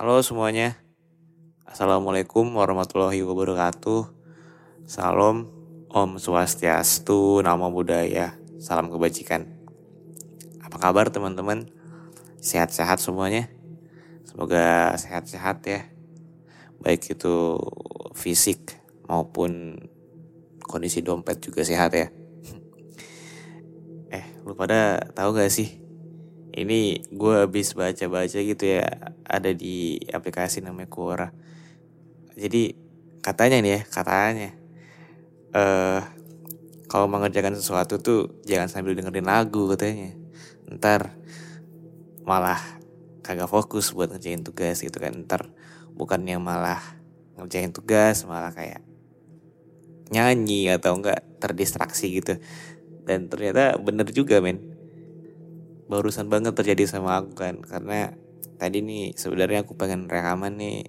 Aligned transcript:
Halo 0.00 0.16
semuanya. 0.24 0.80
Assalamualaikum 1.68 2.56
warahmatullahi 2.56 3.20
wabarakatuh. 3.20 4.08
Salam, 4.88 5.44
Om 5.92 6.16
Swastiastu, 6.16 7.44
Namo 7.44 7.68
Buddhaya, 7.68 8.32
salam 8.56 8.88
kebajikan. 8.88 9.44
Apa 10.64 10.80
kabar 10.80 11.12
teman-teman? 11.12 11.68
Sehat-sehat 12.40 12.96
semuanya? 12.96 13.52
Semoga 14.24 14.96
sehat-sehat 14.96 15.68
ya. 15.68 15.84
Baik 16.80 17.20
itu 17.20 17.60
fisik 18.16 18.80
maupun 19.04 19.84
kondisi 20.64 21.04
dompet 21.04 21.44
juga 21.44 21.60
sehat 21.60 21.92
ya. 21.92 22.08
Eh, 24.16 24.24
lu 24.48 24.56
pada 24.56 25.12
tahu 25.12 25.36
gak 25.36 25.52
sih 25.52 25.79
ini 26.60 27.00
gue 27.08 27.34
habis 27.48 27.72
baca-baca 27.72 28.36
gitu 28.36 28.64
ya 28.68 28.84
ada 29.24 29.50
di 29.56 29.96
aplikasi 30.12 30.60
namanya 30.60 30.92
Quora. 30.92 31.28
Jadi 32.36 32.76
katanya 33.24 33.64
nih 33.64 33.72
ya 33.72 33.80
katanya 33.88 34.50
eh 35.56 36.02
kalau 36.90 37.06
mengerjakan 37.06 37.54
sesuatu 37.56 38.02
tuh 38.02 38.42
jangan 38.44 38.68
sambil 38.68 38.92
dengerin 38.92 39.24
lagu 39.24 39.72
katanya. 39.72 40.12
Ntar 40.68 41.16
malah 42.28 42.60
kagak 43.24 43.48
fokus 43.48 43.96
buat 43.96 44.12
ngerjain 44.12 44.44
tugas 44.44 44.84
gitu 44.84 45.00
kan. 45.00 45.16
Ntar 45.24 45.48
bukannya 45.96 46.36
malah 46.36 46.82
ngerjain 47.40 47.72
tugas 47.72 48.28
malah 48.28 48.52
kayak 48.52 48.84
nyanyi 50.12 50.68
atau 50.68 50.98
enggak 50.98 51.24
terdistraksi 51.40 52.20
gitu. 52.20 52.36
Dan 53.08 53.32
ternyata 53.32 53.80
bener 53.80 54.06
juga 54.12 54.38
men 54.44 54.69
barusan 55.90 56.30
banget 56.30 56.54
terjadi 56.54 56.86
sama 56.86 57.18
aku 57.18 57.34
kan. 57.34 57.58
Karena 57.58 58.14
tadi 58.56 58.78
nih 58.78 59.18
sebenarnya 59.18 59.66
aku 59.66 59.74
pengen 59.74 60.06
rekaman 60.06 60.54
nih 60.54 60.86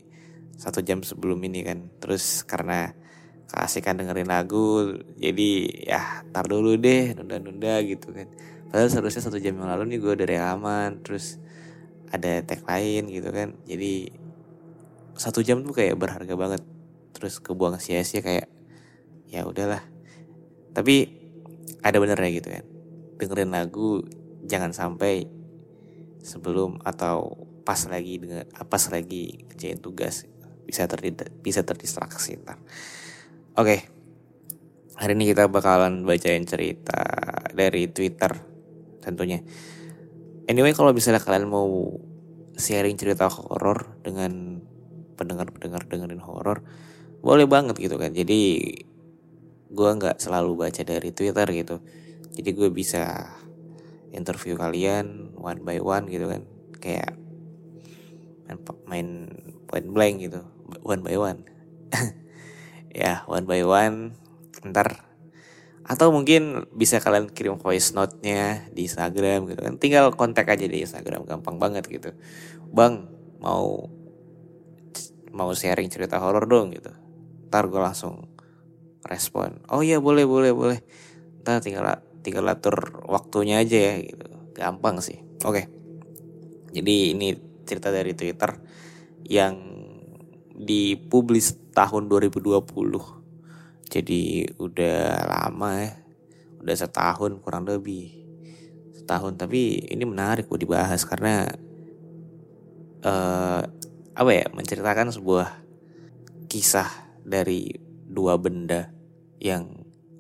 satu 0.62 0.86
jam 0.86 1.02
sebelum 1.02 1.42
ini 1.42 1.66
kan. 1.66 1.90
Terus 1.98 2.46
karena 2.46 2.94
keasikan 3.50 4.00
dengerin 4.00 4.30
lagu 4.30 4.96
jadi 5.20 5.50
ya 5.84 6.24
tar 6.32 6.48
dulu 6.48 6.78
deh 6.78 7.18
nunda-nunda 7.18 7.82
gitu 7.82 8.14
kan. 8.14 8.30
Padahal 8.70 8.88
seharusnya 8.88 9.26
satu 9.26 9.42
jam 9.42 9.58
yang 9.58 9.68
lalu 9.68 9.98
nih 9.98 10.00
gue 10.00 10.12
udah 10.16 10.28
rekaman 10.30 11.04
terus 11.04 11.42
ada 12.14 12.46
tag 12.46 12.62
lain 12.64 13.10
gitu 13.10 13.34
kan. 13.34 13.58
Jadi 13.66 14.14
satu 15.18 15.42
jam 15.42 15.66
tuh 15.66 15.74
kayak 15.74 15.98
berharga 15.98 16.38
banget. 16.38 16.62
Terus 17.12 17.42
kebuang 17.42 17.82
sia-sia 17.82 18.22
kayak 18.22 18.48
ya 19.28 19.50
udahlah. 19.50 19.82
Tapi 20.72 21.10
ada 21.82 21.98
benernya 21.98 22.30
gitu 22.32 22.48
kan. 22.54 22.64
Dengerin 23.20 23.52
lagu 23.52 24.06
jangan 24.46 24.74
sampai 24.74 25.26
sebelum 26.22 26.82
atau 26.86 27.50
pas 27.62 27.78
lagi 27.90 28.18
dengan 28.18 28.46
pas 28.66 28.82
lagi 28.90 29.46
kerjain 29.50 29.78
tugas 29.78 30.26
bisa 30.66 30.86
ter 30.86 31.00
bisa 31.42 31.62
terdistraksi 31.66 32.38
ntar. 32.42 32.58
Oke. 33.58 33.90
Hari 35.02 35.18
ini 35.18 35.34
kita 35.34 35.50
bakalan 35.50 36.06
bacain 36.06 36.46
cerita 36.46 37.02
dari 37.58 37.90
Twitter 37.90 38.38
tentunya. 39.02 39.42
Anyway, 40.46 40.78
kalau 40.78 40.94
misalnya 40.94 41.24
kalian 41.24 41.50
mau 41.50 41.98
sharing 42.54 43.02
cerita 43.02 43.26
horor 43.26 43.98
dengan 44.06 44.62
pendengar-pendengar 45.18 45.90
dengerin 45.90 46.22
horor, 46.22 46.62
boleh 47.26 47.50
banget 47.50 47.82
gitu 47.82 47.98
kan. 47.98 48.14
Jadi 48.14 48.62
gue 49.72 49.90
nggak 49.98 50.22
selalu 50.22 50.68
baca 50.68 50.82
dari 50.86 51.10
Twitter 51.10 51.48
gitu. 51.50 51.82
Jadi 52.38 52.50
gue 52.54 52.70
bisa 52.70 53.26
interview 54.12 54.60
kalian 54.60 55.32
one 55.36 55.64
by 55.64 55.80
one 55.80 56.08
gitu 56.12 56.28
kan. 56.28 56.44
Kayak 56.78 57.16
main, 58.48 58.60
main 58.88 59.10
point 59.68 59.88
blank 59.88 60.16
gitu. 60.20 60.44
One 60.84 61.02
by 61.02 61.18
one. 61.18 61.48
Ya 62.92 63.24
one 63.24 63.48
by 63.48 63.64
one. 63.64 64.20
Ntar. 64.68 65.08
Atau 65.88 66.12
mungkin 66.12 66.68
bisa 66.76 67.00
kalian 67.00 67.32
kirim 67.32 67.56
voice 67.56 67.96
note-nya 67.96 68.68
di 68.76 68.84
Instagram 68.84 69.48
gitu 69.48 69.64
kan. 69.64 69.80
Tinggal 69.80 70.12
kontak 70.12 70.52
aja 70.52 70.68
di 70.68 70.84
Instagram 70.84 71.24
gampang 71.24 71.56
banget 71.56 71.88
gitu. 71.88 72.12
Bang 72.68 73.08
mau 73.40 73.88
mau 75.32 75.56
sharing 75.56 75.88
cerita 75.88 76.20
horor 76.20 76.52
dong 76.52 76.76
gitu. 76.76 76.92
Ntar 77.48 77.72
gue 77.72 77.80
langsung 77.80 78.28
respon 79.02 79.64
oh 79.72 79.82
iya 79.82 80.04
boleh 80.04 80.28
boleh 80.28 80.52
boleh. 80.52 80.80
Ntar 81.42 81.64
tinggal 81.64 82.04
tinggal 82.22 82.48
atur 82.50 83.06
waktunya 83.06 83.62
aja 83.62 83.78
ya 83.78 83.94
gitu. 84.02 84.26
Gampang 84.56 85.02
sih. 85.02 85.22
Oke. 85.46 85.68
Jadi 86.72 87.18
ini 87.18 87.36
cerita 87.68 87.92
dari 87.92 88.16
Twitter 88.16 88.52
yang 89.28 89.58
dipublis 90.56 91.74
tahun 91.74 92.06
2020 92.08 93.22
jadi 93.92 94.48
udah 94.56 95.00
lama 95.28 95.70
ya. 95.84 95.92
Udah 96.64 96.76
setahun 96.80 97.36
kurang 97.44 97.68
lebih. 97.68 98.24
Setahun. 98.96 99.36
Tapi 99.36 99.92
ini 99.92 100.08
menarik 100.08 100.48
buat 100.48 100.64
dibahas 100.64 101.04
karena 101.04 101.44
uh, 103.04 103.62
apa 104.16 104.32
ya 104.32 104.48
menceritakan 104.56 105.12
sebuah 105.12 105.48
kisah 106.48 106.88
dari 107.28 107.68
dua 108.08 108.40
benda 108.40 108.96
yang 109.44 109.68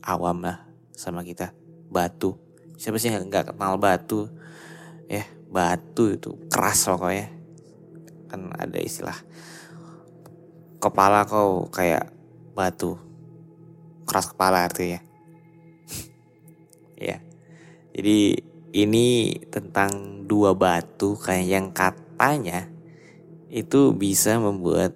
awam 0.03 0.43
lah 0.43 0.67
sama 0.91 1.23
kita 1.23 1.60
batu. 1.91 2.39
Siapa 2.79 2.95
sih 2.97 3.11
yang 3.11 3.27
nggak 3.27 3.53
kenal 3.53 3.75
batu? 3.75 4.31
Ya 5.11 5.27
batu 5.51 6.15
itu 6.15 6.39
keras 6.47 6.87
pokoknya. 6.87 7.27
Kan 8.31 8.47
ada 8.55 8.79
istilah 8.79 9.19
kepala 10.79 11.27
kau 11.27 11.67
kayak 11.67 12.07
batu. 12.55 12.95
Keras 14.07 14.31
kepala 14.31 14.65
artinya. 14.65 15.03
Ya. 17.01 17.17
Jadi 17.91 18.37
ini 18.71 19.35
tentang 19.51 20.23
dua 20.29 20.55
batu 20.55 21.19
kayak 21.19 21.47
yang 21.49 21.67
katanya 21.73 22.69
itu 23.51 23.91
bisa 23.91 24.39
membuat 24.39 24.95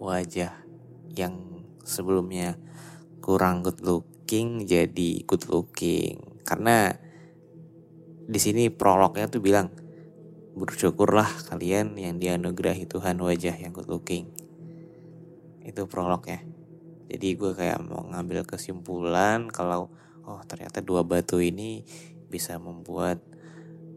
wajah 0.00 0.56
yang 1.12 1.36
sebelumnya 1.84 2.56
kurang 3.20 3.60
good 3.60 3.82
looking 4.28 4.68
jadi 4.68 5.24
good 5.24 5.48
looking 5.48 6.20
karena 6.44 6.92
di 8.28 8.36
sini 8.36 8.68
prolognya 8.68 9.24
tuh 9.24 9.40
bilang 9.40 9.72
bersyukurlah 10.52 11.48
kalian 11.48 11.96
yang 11.96 12.20
dianugerahi 12.20 12.84
Tuhan 12.84 13.16
wajah 13.24 13.56
yang 13.56 13.72
good 13.72 13.88
looking. 13.88 14.28
Itu 15.64 15.88
prolognya. 15.88 16.44
Jadi 17.08 17.40
gue 17.40 17.56
kayak 17.56 17.80
mau 17.88 18.04
ngambil 18.04 18.44
kesimpulan 18.44 19.48
kalau 19.48 19.88
oh 20.28 20.44
ternyata 20.44 20.84
dua 20.84 21.08
batu 21.08 21.40
ini 21.40 21.88
bisa 22.28 22.60
membuat 22.60 23.24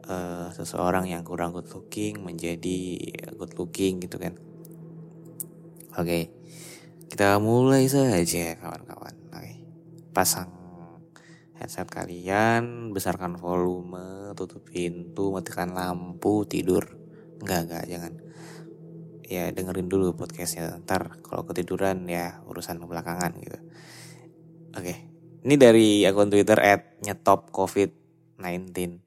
uh, 0.08 0.48
seseorang 0.56 1.12
yang 1.12 1.28
kurang 1.28 1.52
good 1.52 1.68
looking 1.76 2.24
menjadi 2.24 3.04
good 3.36 3.52
looking 3.60 4.00
gitu 4.00 4.16
kan. 4.16 4.40
Oke. 6.00 6.08
Okay. 6.08 6.24
Kita 7.12 7.36
mulai 7.44 7.92
saja 7.92 8.56
kawan-kawan. 8.56 9.16
Oke. 9.36 9.44
Okay. 9.44 9.51
Pasang 10.12 10.62
headset 11.62 11.86
kalian, 11.94 12.90
besarkan 12.90 13.38
volume, 13.38 14.34
tutup 14.34 14.66
pintu, 14.66 15.30
matikan 15.30 15.78
lampu, 15.78 16.42
tidur. 16.50 16.98
Enggak, 17.38 17.70
enggak, 17.70 17.84
jangan. 17.86 18.14
Ya 19.22 19.54
dengerin 19.54 19.88
dulu 19.88 20.18
podcastnya, 20.18 20.82
ntar 20.82 21.22
kalau 21.22 21.46
ketiduran 21.46 22.10
ya 22.10 22.42
urusan 22.50 22.82
belakangan 22.82 23.32
gitu. 23.40 23.60
Oke, 24.74 24.94
ini 25.46 25.56
dari 25.56 26.02
akun 26.04 26.34
Twitter 26.34 26.58
at 26.58 26.98
nyetop 27.06 27.54
covid-19. 27.54 29.00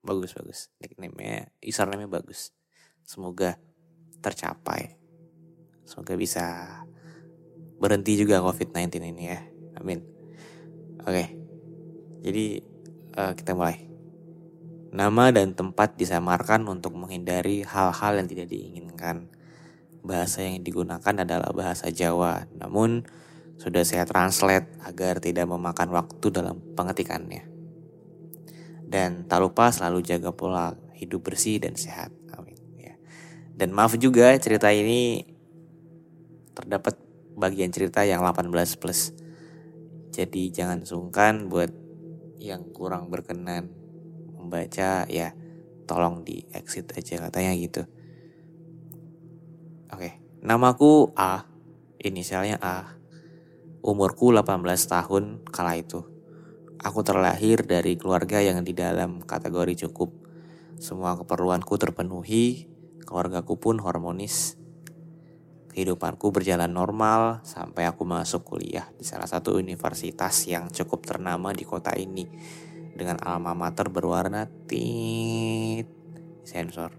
Bagus, 0.00 0.32
bagus. 0.34 0.72
Nickname-nya, 0.80 1.52
username-nya 1.60 2.08
bagus. 2.08 2.56
Semoga 3.04 3.60
tercapai. 4.24 4.96
Semoga 5.84 6.16
bisa 6.16 6.44
berhenti 7.76 8.16
juga 8.16 8.40
covid-19 8.40 9.04
ini 9.12 9.24
ya. 9.30 9.55
Amin. 9.86 10.02
Oke, 11.06 11.30
jadi 12.26 12.58
uh, 13.14 13.38
kita 13.38 13.54
mulai. 13.54 13.86
Nama 14.90 15.30
dan 15.30 15.54
tempat 15.54 15.94
disamarkan 15.94 16.66
untuk 16.66 16.98
menghindari 16.98 17.62
hal-hal 17.62 18.18
yang 18.18 18.26
tidak 18.26 18.50
diinginkan. 18.50 19.30
Bahasa 20.02 20.42
yang 20.42 20.66
digunakan 20.66 21.22
adalah 21.22 21.54
bahasa 21.54 21.86
Jawa, 21.94 22.50
namun 22.58 23.06
sudah 23.62 23.86
saya 23.86 24.02
translate 24.10 24.74
agar 24.82 25.22
tidak 25.22 25.46
memakan 25.46 25.94
waktu 25.94 26.34
dalam 26.34 26.58
pengetikannya. 26.74 27.46
Dan 28.82 29.30
tak 29.30 29.38
lupa 29.38 29.70
selalu 29.70 30.02
jaga 30.02 30.34
pola 30.34 30.74
hidup 30.98 31.30
bersih 31.30 31.62
dan 31.62 31.78
sehat. 31.78 32.10
Amin. 32.34 32.58
Ya. 32.74 32.98
Dan 33.54 33.70
maaf 33.70 33.94
juga 33.94 34.34
cerita 34.42 34.66
ini 34.74 35.30
terdapat 36.58 36.98
bagian 37.38 37.70
cerita 37.70 38.02
yang 38.02 38.26
18 38.26 38.50
plus 38.82 39.14
jadi 40.16 40.48
jangan 40.48 40.80
sungkan 40.88 41.52
buat 41.52 41.68
yang 42.40 42.72
kurang 42.72 43.12
berkenan 43.12 43.68
membaca 44.32 45.04
ya 45.12 45.36
tolong 45.84 46.24
di 46.24 46.40
exit 46.56 46.88
aja 46.96 47.28
katanya 47.28 47.52
gitu. 47.60 47.84
Oke, 49.92 50.16
namaku 50.40 51.12
A, 51.20 51.44
inisialnya 52.00 52.56
A. 52.64 52.96
Umurku 53.84 54.32
18 54.32 54.64
tahun 54.88 55.44
kala 55.52 55.84
itu. 55.84 56.00
Aku 56.80 57.04
terlahir 57.04 57.68
dari 57.68 58.00
keluarga 58.00 58.40
yang 58.40 58.64
di 58.64 58.72
dalam 58.72 59.20
kategori 59.20 59.86
cukup. 59.86 60.16
Semua 60.80 61.12
keperluanku 61.20 61.76
terpenuhi, 61.76 62.72
keluargaku 63.04 63.60
pun 63.60 63.84
harmonis 63.84 64.56
kehidupanku 65.76 66.32
berjalan 66.32 66.72
normal 66.72 67.44
sampai 67.44 67.84
aku 67.84 68.08
masuk 68.08 68.48
kuliah 68.48 68.88
di 68.96 69.04
salah 69.04 69.28
satu 69.28 69.60
universitas 69.60 70.48
yang 70.48 70.72
cukup 70.72 71.04
ternama 71.04 71.52
di 71.52 71.68
kota 71.68 71.92
ini 71.92 72.24
dengan 72.96 73.20
alma 73.20 73.52
mater 73.52 73.92
berwarna 73.92 74.48
tit 74.64 75.84
sensor. 76.48 76.96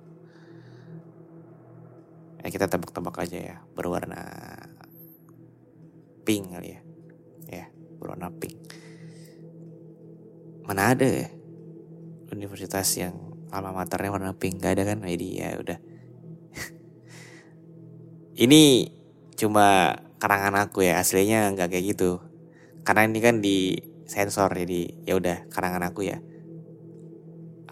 Eh 2.46 2.54
kita 2.54 2.70
tebak-tebak 2.70 3.18
aja 3.26 3.38
ya, 3.42 3.58
berwarna 3.74 4.22
pink 6.22 6.54
kali 6.54 6.78
ya. 6.78 6.82
Ya, 7.50 7.66
berwarna 7.98 8.30
pink. 8.30 8.62
Mana 10.70 10.94
ada 10.94 11.08
ya 11.10 11.34
universitas 12.30 12.94
yang 12.94 13.18
alma 13.50 13.74
maternya 13.74 14.14
warna 14.14 14.38
pink? 14.38 14.62
Gak 14.62 14.78
ada 14.78 14.94
kan? 14.94 15.02
Jadi 15.02 15.28
ya 15.42 15.58
udah 15.58 15.82
ini 18.38 18.94
cuma 19.34 19.98
karangan 20.22 20.70
aku 20.70 20.86
ya 20.86 21.02
aslinya 21.02 21.50
nggak 21.58 21.74
kayak 21.74 21.86
gitu. 21.98 22.22
Karena 22.86 23.10
ini 23.10 23.18
kan 23.18 23.42
di 23.42 23.74
sensor 24.06 24.54
jadi 24.54 24.94
ya 25.10 25.18
udah 25.18 25.50
karangan 25.50 25.90
aku 25.90 26.06
ya. 26.06 26.22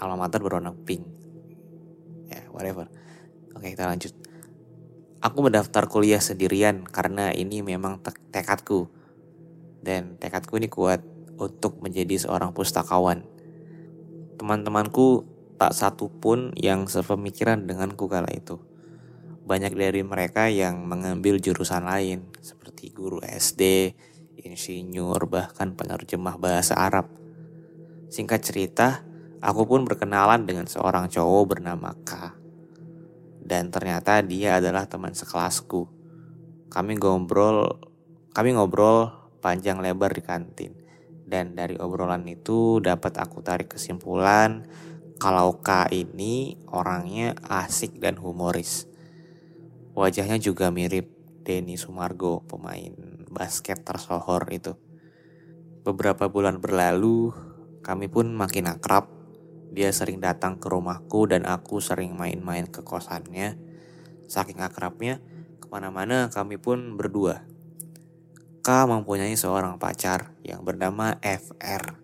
Alma 0.01 0.25
mater 0.25 0.41
berwarna 0.41 0.73
pink. 0.73 1.05
Ya 2.33 2.49
whatever. 2.49 2.89
Oke 3.53 3.77
kita 3.77 3.85
lanjut. 3.85 4.11
Aku 5.21 5.45
mendaftar 5.45 5.85
kuliah 5.85 6.19
sendirian 6.19 6.81
karena 6.81 7.29
ini 7.29 7.61
memang 7.61 8.01
te 8.01 8.09
tekadku. 8.33 8.89
Dan 9.85 10.17
tekadku 10.17 10.57
ini 10.57 10.65
kuat 10.65 11.05
untuk 11.37 11.77
menjadi 11.77 12.25
seorang 12.25 12.57
pustakawan. 12.57 13.21
Teman-temanku 14.41 15.29
tak 15.61 15.77
satu 15.77 16.09
pun 16.09 16.57
yang 16.57 16.89
sepemikiran 16.89 17.69
denganku 17.69 18.09
kala 18.09 18.27
itu 18.33 18.64
banyak 19.45 19.77
dari 19.77 20.01
mereka 20.01 20.49
yang 20.49 20.89
mengambil 20.89 21.37
jurusan 21.37 21.85
lain 21.85 22.33
seperti 22.41 22.89
guru 22.89 23.21
SD, 23.21 23.93
insinyur, 24.41 25.29
bahkan 25.29 25.77
penerjemah 25.77 26.41
bahasa 26.41 26.73
Arab. 26.73 27.13
Singkat 28.09 28.41
cerita, 28.41 29.05
aku 29.45 29.69
pun 29.69 29.85
berkenalan 29.85 30.49
dengan 30.49 30.65
seorang 30.65 31.13
cowok 31.13 31.43
bernama 31.45 31.93
K. 32.01 32.33
Dan 33.45 33.69
ternyata 33.69 34.25
dia 34.25 34.57
adalah 34.57 34.89
teman 34.89 35.13
sekelasku. 35.13 35.85
Kami 36.73 36.97
ngobrol, 36.97 37.77
kami 38.33 38.57
ngobrol 38.57 39.13
panjang 39.45 39.77
lebar 39.77 40.09
di 40.09 40.25
kantin. 40.25 40.73
Dan 41.21 41.53
dari 41.53 41.77
obrolan 41.77 42.25
itu 42.25 42.81
dapat 42.81 43.13
aku 43.21 43.45
tarik 43.45 43.77
kesimpulan 43.77 44.65
kalau 45.21 45.61
K 45.61 45.85
ini 45.93 46.57
orangnya 46.73 47.37
asik 47.45 48.01
dan 48.01 48.17
humoris 48.17 48.94
Wajahnya 49.95 50.35
juga 50.43 50.75
mirip 50.75 51.07
Denny 51.47 51.79
Sumargo, 51.79 52.43
pemain 52.43 52.91
basket 53.31 53.79
tersohor 53.87 54.43
itu. 54.51 54.75
Beberapa 55.87 56.27
bulan 56.27 56.59
berlalu, 56.59 57.31
kami 57.79 58.11
pun 58.11 58.35
makin 58.35 58.67
akrab. 58.67 59.07
Dia 59.71 59.95
sering 59.95 60.19
datang 60.19 60.59
ke 60.59 60.67
rumahku 60.67 61.31
dan 61.31 61.47
aku 61.47 61.79
sering 61.79 62.11
main-main 62.11 62.67
ke 62.67 62.83
kosannya. 62.83 63.55
Saking 64.27 64.59
akrabnya, 64.59 65.23
ke 65.63 65.71
mana-mana 65.71 66.27
kami 66.27 66.59
pun 66.59 66.99
berdua. 66.99 67.47
K 68.65 68.67
mempunyai 68.89 69.37
seorang 69.39 69.79
pacar 69.79 70.35
yang 70.43 70.65
bernama 70.65 71.21
FR. 71.23 72.03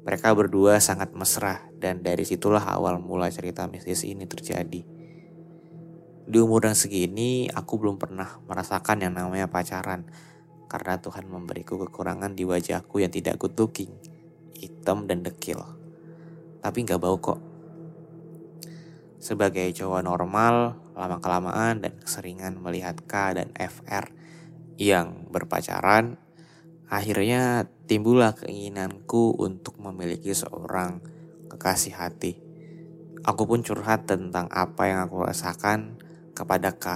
Mereka 0.00 0.32
berdua 0.32 0.80
sangat 0.80 1.12
mesra 1.12 1.60
dan 1.76 2.00
dari 2.00 2.24
situlah 2.24 2.64
awal 2.64 3.02
mula 3.04 3.28
cerita 3.28 3.68
mistis 3.68 4.00
ini 4.08 4.24
terjadi. 4.24 4.99
Di 6.30 6.38
umur 6.38 6.62
yang 6.62 6.78
segini, 6.78 7.50
aku 7.50 7.82
belum 7.82 7.98
pernah 7.98 8.38
merasakan 8.46 9.02
yang 9.02 9.18
namanya 9.18 9.50
pacaran. 9.50 10.06
Karena 10.70 10.94
Tuhan 11.02 11.26
memberiku 11.26 11.74
kekurangan 11.82 12.38
di 12.38 12.46
wajahku 12.46 13.02
yang 13.02 13.10
tidak 13.10 13.34
good 13.42 13.58
looking, 13.58 13.90
hitam 14.54 15.10
dan 15.10 15.26
dekil. 15.26 15.58
Tapi 16.62 16.86
nggak 16.86 17.02
bau 17.02 17.18
kok. 17.18 17.42
Sebagai 19.18 19.74
cowok 19.74 20.06
normal, 20.06 20.78
lama-kelamaan 20.94 21.82
dan 21.82 21.98
keseringan 21.98 22.62
melihat 22.62 23.02
K 23.10 23.34
dan 23.34 23.50
FR 23.58 24.14
yang 24.78 25.26
berpacaran, 25.34 26.14
akhirnya 26.86 27.66
timbullah 27.90 28.38
keinginanku 28.38 29.34
untuk 29.34 29.82
memiliki 29.82 30.30
seorang 30.30 31.02
kekasih 31.50 31.98
hati. 31.98 32.38
Aku 33.26 33.50
pun 33.50 33.66
curhat 33.66 34.06
tentang 34.06 34.46
apa 34.54 34.86
yang 34.86 35.10
aku 35.10 35.26
rasakan 35.26 35.99
kepada 36.40 36.72
K. 36.80 36.86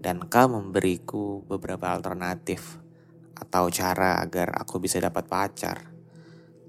Dan 0.00 0.24
K 0.24 0.48
memberiku 0.48 1.44
beberapa 1.44 1.92
alternatif 1.92 2.80
atau 3.36 3.68
cara 3.68 4.24
agar 4.24 4.56
aku 4.56 4.80
bisa 4.80 4.96
dapat 4.96 5.28
pacar. 5.28 5.92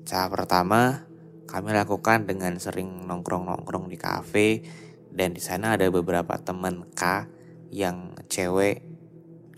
Cara 0.03 0.27
pertama, 0.27 1.07
kami 1.47 1.71
lakukan 1.71 2.27
dengan 2.27 2.59
sering 2.59 3.07
nongkrong-nongkrong 3.07 3.87
di 3.87 3.95
kafe 3.95 4.67
dan 5.15 5.31
di 5.31 5.39
sana 5.39 5.79
ada 5.79 5.87
beberapa 5.87 6.35
teman 6.35 6.91
K 6.91 7.31
yang 7.71 8.11
cewek 8.27 8.83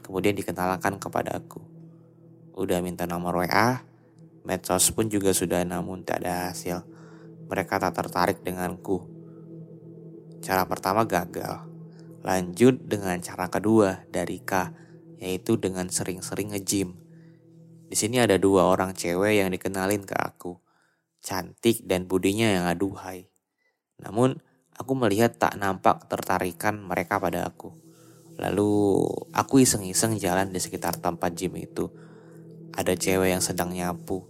kemudian 0.06 0.38
dikenalkan 0.38 1.02
kepada 1.02 1.42
aku. 1.42 1.66
Udah 2.54 2.80
minta 2.86 3.10
nomor 3.10 3.42
WA, 3.42 3.82
medsos 4.46 4.94
pun 4.94 5.10
juga 5.10 5.34
sudah 5.34 5.66
namun 5.66 6.06
tak 6.06 6.22
ada 6.22 6.54
hasil. 6.54 6.86
Mereka 7.50 7.82
tak 7.82 7.98
tertarik 7.98 8.46
denganku. 8.46 9.02
Cara 10.46 10.62
pertama 10.70 11.04
gagal. 11.10 11.75
Lanjut 12.26 12.82
dengan 12.90 13.22
cara 13.22 13.54
kedua 13.54 14.02
dari 14.10 14.42
K, 14.42 14.74
yaitu 15.22 15.62
dengan 15.62 15.94
sering-sering 15.94 16.58
nge-gym. 16.58 16.98
Di 17.86 17.94
sini 17.94 18.18
ada 18.18 18.42
dua 18.42 18.66
orang 18.66 18.98
cewek 18.98 19.46
yang 19.46 19.54
dikenalin 19.54 20.02
ke 20.10 20.18
aku. 20.18 20.58
cantik 21.26 21.82
dan 21.90 22.06
budinya 22.06 22.46
yang 22.46 22.70
aduhai. 22.70 23.34
Namun, 23.98 24.38
aku 24.78 24.94
melihat 24.94 25.42
tak 25.42 25.58
nampak 25.58 26.06
tertarikan 26.06 26.78
mereka 26.78 27.18
pada 27.18 27.50
aku. 27.50 27.74
Lalu, 28.38 29.02
aku 29.34 29.66
iseng-iseng 29.66 30.22
jalan 30.22 30.54
di 30.54 30.62
sekitar 30.62 31.02
tempat 31.02 31.34
gym 31.34 31.58
itu. 31.58 31.90
Ada 32.78 32.94
cewek 32.94 33.34
yang 33.34 33.42
sedang 33.42 33.74
nyapu. 33.74 34.22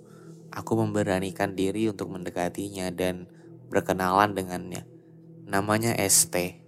Aku 0.55 0.79
memberanikan 0.79 1.51
diri 1.51 1.91
untuk 1.91 2.15
mendekatinya 2.15 2.87
dan 2.95 3.27
berkenalan 3.67 4.31
dengannya. 4.31 4.87
Namanya 5.43 5.99
ST. 5.99 6.64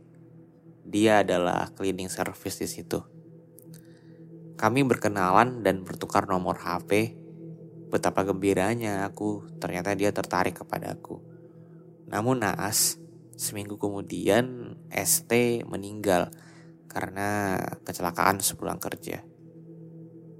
Dia 0.88 1.20
adalah 1.20 1.68
cleaning 1.76 2.08
service 2.08 2.64
di 2.64 2.68
situ. 2.72 3.04
Kami 4.56 4.88
berkenalan 4.88 5.60
dan 5.60 5.84
bertukar 5.84 6.32
nomor 6.32 6.64
HP. 6.64 7.12
Betapa 7.92 8.24
gembiranya 8.24 9.04
aku, 9.04 9.44
ternyata 9.60 9.92
dia 10.00 10.16
tertarik 10.16 10.64
kepadaku. 10.64 11.20
Namun 12.08 12.40
naas, 12.40 12.96
seminggu 13.36 13.76
kemudian 13.76 14.80
ST 14.88 15.62
meninggal 15.68 16.32
karena 16.88 17.60
kecelakaan 17.84 18.40
sepulang 18.40 18.80
kerja. 18.80 19.28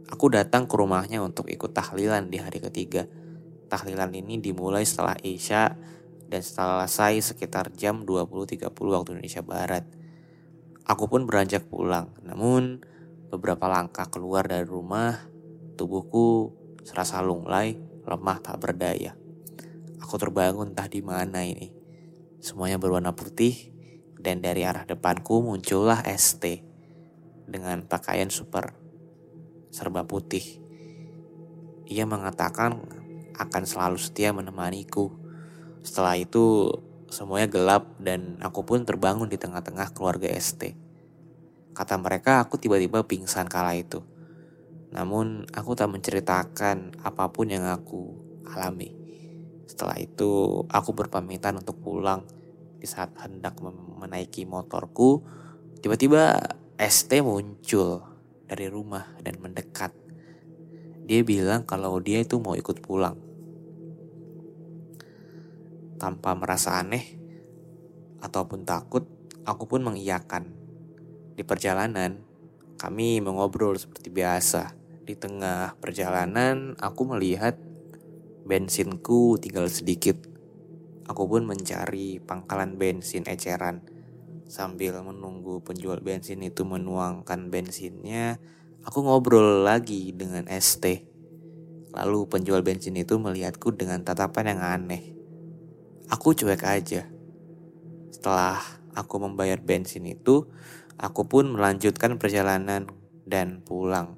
Aku 0.08 0.32
datang 0.32 0.72
ke 0.72 0.80
rumahnya 0.80 1.20
untuk 1.20 1.52
ikut 1.52 1.76
tahlilan 1.76 2.32
di 2.32 2.40
hari 2.40 2.64
ketiga. 2.64 3.04
Tahlilan 3.68 4.16
ini 4.16 4.40
dimulai 4.40 4.88
setelah 4.88 5.20
Isya 5.20 5.76
dan 6.32 6.40
selesai 6.40 7.36
sekitar 7.36 7.76
jam 7.76 8.08
20.30 8.08 8.72
waktu 8.72 9.10
Indonesia 9.20 9.44
Barat. 9.44 9.97
Aku 10.88 11.12
pun 11.12 11.28
beranjak 11.28 11.68
pulang, 11.68 12.16
namun 12.24 12.80
beberapa 13.28 13.68
langkah 13.68 14.08
keluar 14.08 14.48
dari 14.48 14.64
rumah, 14.64 15.20
tubuhku 15.76 16.56
serasa 16.88 17.20
lunglai, 17.20 17.76
lemah 18.08 18.40
tak 18.40 18.56
berdaya. 18.64 19.12
Aku 20.00 20.16
terbangun 20.16 20.72
entah 20.72 20.88
di 20.88 21.04
mana 21.04 21.44
ini. 21.44 21.76
Semuanya 22.40 22.80
berwarna 22.80 23.12
putih 23.12 23.76
dan 24.16 24.40
dari 24.40 24.64
arah 24.64 24.88
depanku 24.88 25.44
muncullah 25.44 26.08
ST 26.08 26.64
dengan 27.44 27.84
pakaian 27.84 28.32
super 28.32 28.72
serba 29.76 30.08
putih. 30.08 30.64
Ia 31.92 32.08
mengatakan 32.08 32.80
akan 33.36 33.64
selalu 33.68 34.00
setia 34.00 34.32
menemaniku. 34.32 35.12
Setelah 35.84 36.16
itu 36.16 36.72
semuanya 37.08 37.48
gelap 37.48 37.88
dan 38.00 38.36
aku 38.44 38.64
pun 38.68 38.84
terbangun 38.84 39.32
di 39.32 39.40
tengah-tengah 39.40 39.96
keluarga 39.96 40.28
ST. 40.36 40.76
Kata 41.72 41.96
mereka 42.02 42.42
aku 42.44 42.58
tiba-tiba 42.58 43.06
pingsan 43.06 43.46
kala 43.46 43.78
itu. 43.78 44.02
Namun 44.92 45.46
aku 45.52 45.76
tak 45.76 45.92
menceritakan 45.92 47.04
apa 47.04 47.30
pun 47.30 47.52
yang 47.52 47.68
aku 47.68 48.16
alami. 48.50 48.96
Setelah 49.68 50.00
itu 50.00 50.64
aku 50.72 50.96
berpamitan 50.96 51.60
untuk 51.60 51.78
pulang. 51.84 52.24
Di 52.78 52.88
saat 52.88 53.14
hendak 53.20 53.60
menaiki 54.00 54.48
motorku, 54.48 55.26
tiba-tiba 55.84 56.40
ST 56.78 57.10
muncul 57.20 58.06
dari 58.48 58.72
rumah 58.72 59.18
dan 59.20 59.38
mendekat. 59.44 59.92
Dia 61.04 61.22
bilang 61.24 61.68
kalau 61.68 62.00
dia 62.00 62.24
itu 62.24 62.40
mau 62.40 62.56
ikut 62.56 62.80
pulang. 62.80 63.27
Tanpa 65.98 66.38
merasa 66.38 66.78
aneh 66.78 67.18
ataupun 68.22 68.66
takut, 68.66 69.06
aku 69.46 69.66
pun 69.66 69.82
mengiyakan. 69.82 70.54
Di 71.38 71.46
perjalanan, 71.46 72.22
kami 72.78 73.22
mengobrol 73.22 73.78
seperti 73.78 74.10
biasa. 74.14 74.74
Di 75.06 75.18
tengah 75.18 75.78
perjalanan, 75.78 76.78
aku 76.78 77.10
melihat 77.10 77.58
bensinku 78.46 79.36
tinggal 79.42 79.68
sedikit 79.68 80.38
Aku 81.08 81.24
pun 81.24 81.48
mencari 81.48 82.20
pangkalan 82.20 82.76
bensin 82.76 83.24
eceran. 83.32 83.80
Sambil 84.48 85.00
menunggu 85.00 85.64
penjual 85.64 86.04
bensin 86.04 86.44
itu 86.44 86.68
menuangkan 86.68 87.48
bensinnya, 87.48 88.44
aku 88.84 89.08
ngobrol 89.08 89.64
lagi 89.64 90.12
dengan 90.12 90.44
ST. 90.52 91.08
Lalu 91.96 92.28
penjual 92.28 92.60
bensin 92.60 93.00
itu 93.00 93.16
melihatku 93.16 93.72
dengan 93.72 94.04
tatapan 94.04 94.56
yang 94.56 94.62
aneh. 94.64 95.17
Aku 96.08 96.32
cuek 96.32 96.64
aja. 96.64 97.04
Setelah 98.16 98.64
aku 98.96 99.20
membayar 99.20 99.60
bensin 99.60 100.08
itu, 100.08 100.48
aku 100.96 101.28
pun 101.28 101.52
melanjutkan 101.52 102.16
perjalanan 102.16 102.88
dan 103.28 103.60
pulang. 103.60 104.16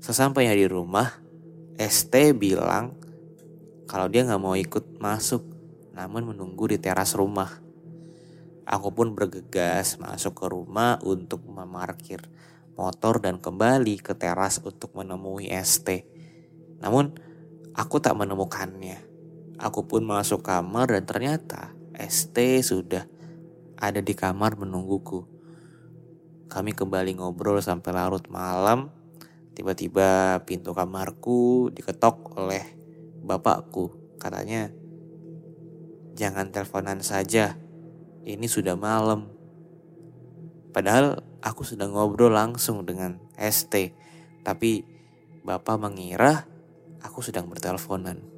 Sesampainya 0.00 0.56
di 0.56 0.64
rumah, 0.64 1.20
ST 1.76 2.34
bilang 2.40 2.96
kalau 3.84 4.08
dia 4.08 4.24
nggak 4.24 4.42
mau 4.42 4.56
ikut 4.56 4.96
masuk 4.96 5.44
namun 5.92 6.32
menunggu 6.32 6.72
di 6.72 6.80
teras 6.80 7.12
rumah. 7.12 7.60
Aku 8.64 8.88
pun 8.96 9.12
bergegas 9.12 10.00
masuk 10.00 10.32
ke 10.40 10.46
rumah 10.48 10.96
untuk 11.04 11.44
memarkir 11.44 12.24
motor 12.72 13.20
dan 13.20 13.36
kembali 13.36 14.00
ke 14.00 14.16
teras 14.16 14.64
untuk 14.64 14.96
menemui 14.96 15.52
ST. 15.52 16.08
Namun, 16.80 17.12
aku 17.76 18.00
tak 18.00 18.16
menemukannya. 18.16 19.11
Aku 19.62 19.86
pun 19.86 20.02
masuk 20.02 20.42
kamar 20.42 20.90
dan 20.90 21.06
ternyata 21.06 21.70
ST 21.94 22.34
sudah 22.66 23.06
ada 23.78 24.02
di 24.02 24.18
kamar 24.18 24.58
menungguku. 24.58 25.22
Kami 26.50 26.74
kembali 26.74 27.14
ngobrol 27.22 27.62
sampai 27.62 27.94
larut 27.94 28.26
malam. 28.26 28.90
Tiba-tiba 29.54 30.42
pintu 30.42 30.74
kamarku 30.74 31.70
diketok 31.70 32.34
oleh 32.42 32.64
bapakku. 33.22 34.18
Katanya, 34.18 34.74
Jangan 36.12 36.52
teleponan 36.52 37.00
saja. 37.00 37.56
Ini 38.22 38.44
sudah 38.44 38.76
malam. 38.76 39.32
Padahal 40.76 41.24
aku 41.40 41.64
sedang 41.64 41.96
ngobrol 41.96 42.32
langsung 42.32 42.84
dengan 42.84 43.16
ST. 43.36 43.96
Tapi 44.44 44.84
Bapak 45.42 45.74
mengira 45.74 46.46
aku 47.02 47.18
sedang 47.18 47.50
berteleponan. 47.50 48.31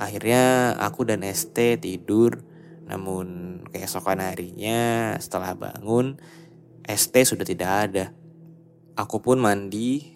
Akhirnya 0.00 0.74
aku 0.80 1.04
dan 1.04 1.20
ST 1.20 1.76
tidur. 1.84 2.40
Namun 2.88 3.60
keesokan 3.70 4.18
harinya 4.24 5.14
setelah 5.20 5.54
bangun 5.54 6.18
ST 6.88 7.14
sudah 7.22 7.44
tidak 7.44 7.70
ada. 7.86 8.04
Aku 8.96 9.20
pun 9.20 9.38
mandi 9.38 10.10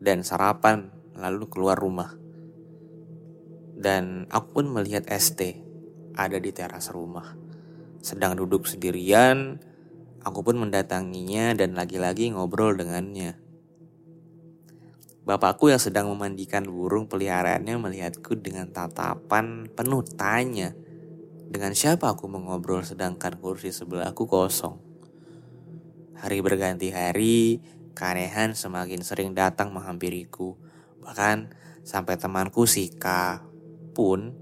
dan 0.00 0.24
sarapan 0.24 0.90
lalu 1.14 1.46
keluar 1.52 1.76
rumah. 1.76 2.16
Dan 3.76 4.24
aku 4.32 4.58
pun 4.58 4.72
melihat 4.72 5.04
ST 5.12 5.60
ada 6.16 6.40
di 6.40 6.50
teras 6.50 6.88
rumah. 6.90 7.36
Sedang 8.00 8.34
duduk 8.34 8.64
sendirian, 8.66 9.60
aku 10.24 10.40
pun 10.40 10.56
mendatanginya 10.58 11.54
dan 11.54 11.76
lagi-lagi 11.76 12.32
ngobrol 12.32 12.74
dengannya. 12.74 13.43
Bapakku 15.24 15.72
yang 15.72 15.80
sedang 15.80 16.12
memandikan 16.12 16.68
burung 16.68 17.08
peliharaannya 17.08 17.80
melihatku 17.80 18.36
dengan 18.36 18.68
tatapan 18.68 19.72
penuh 19.72 20.04
tanya. 20.04 20.76
Dengan 21.48 21.72
siapa 21.72 22.12
aku 22.12 22.28
mengobrol 22.28 22.84
sedangkan 22.84 23.40
kursi 23.40 23.72
sebelahku 23.72 24.28
kosong. 24.28 24.76
Hari 26.20 26.44
berganti 26.44 26.92
hari, 26.92 27.64
keanehan 27.96 28.52
semakin 28.52 29.00
sering 29.00 29.32
datang 29.32 29.72
menghampiriku. 29.72 30.60
Bahkan 31.00 31.56
sampai 31.88 32.20
temanku 32.20 32.68
Sika 32.68 33.48
pun 33.96 34.36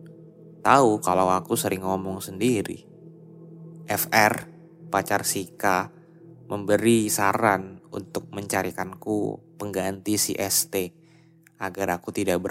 tahu 0.66 0.98
kalau 0.98 1.30
aku 1.30 1.54
sering 1.54 1.86
ngomong 1.86 2.18
sendiri. 2.18 2.90
FR, 3.86 4.50
pacar 4.90 5.22
Sika, 5.22 5.94
memberi 6.50 7.06
saran 7.06 7.78
untuk 7.94 8.34
mencarikanku 8.34 9.51
pengganti 9.62 10.18
si 10.18 10.34
ST 10.34 10.74
agar 11.62 11.94
aku 11.94 12.10
tidak 12.10 12.42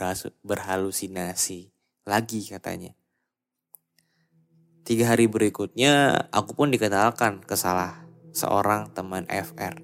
berhalusinasi 0.48 1.76
lagi 2.08 2.48
katanya. 2.48 2.96
Tiga 4.88 5.12
hari 5.12 5.28
berikutnya, 5.28 6.26
aku 6.32 6.56
pun 6.56 6.72
dikenalkan 6.72 7.44
ke 7.44 7.60
salah 7.60 8.08
seorang 8.32 8.96
teman 8.96 9.28
FR. 9.28 9.76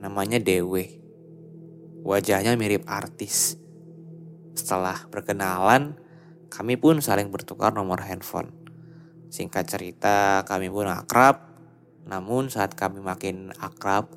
Namanya 0.00 0.40
Dewe. 0.40 0.96
Wajahnya 2.00 2.56
mirip 2.56 2.88
artis. 2.88 3.60
Setelah 4.56 5.04
perkenalan, 5.12 6.00
kami 6.48 6.80
pun 6.80 7.04
saling 7.04 7.28
bertukar 7.28 7.76
nomor 7.76 8.00
handphone. 8.00 8.56
Singkat 9.28 9.68
cerita, 9.68 10.40
kami 10.48 10.72
pun 10.72 10.88
akrab. 10.88 11.52
Namun 12.08 12.48
saat 12.48 12.72
kami 12.72 13.04
makin 13.04 13.52
akrab, 13.60 14.08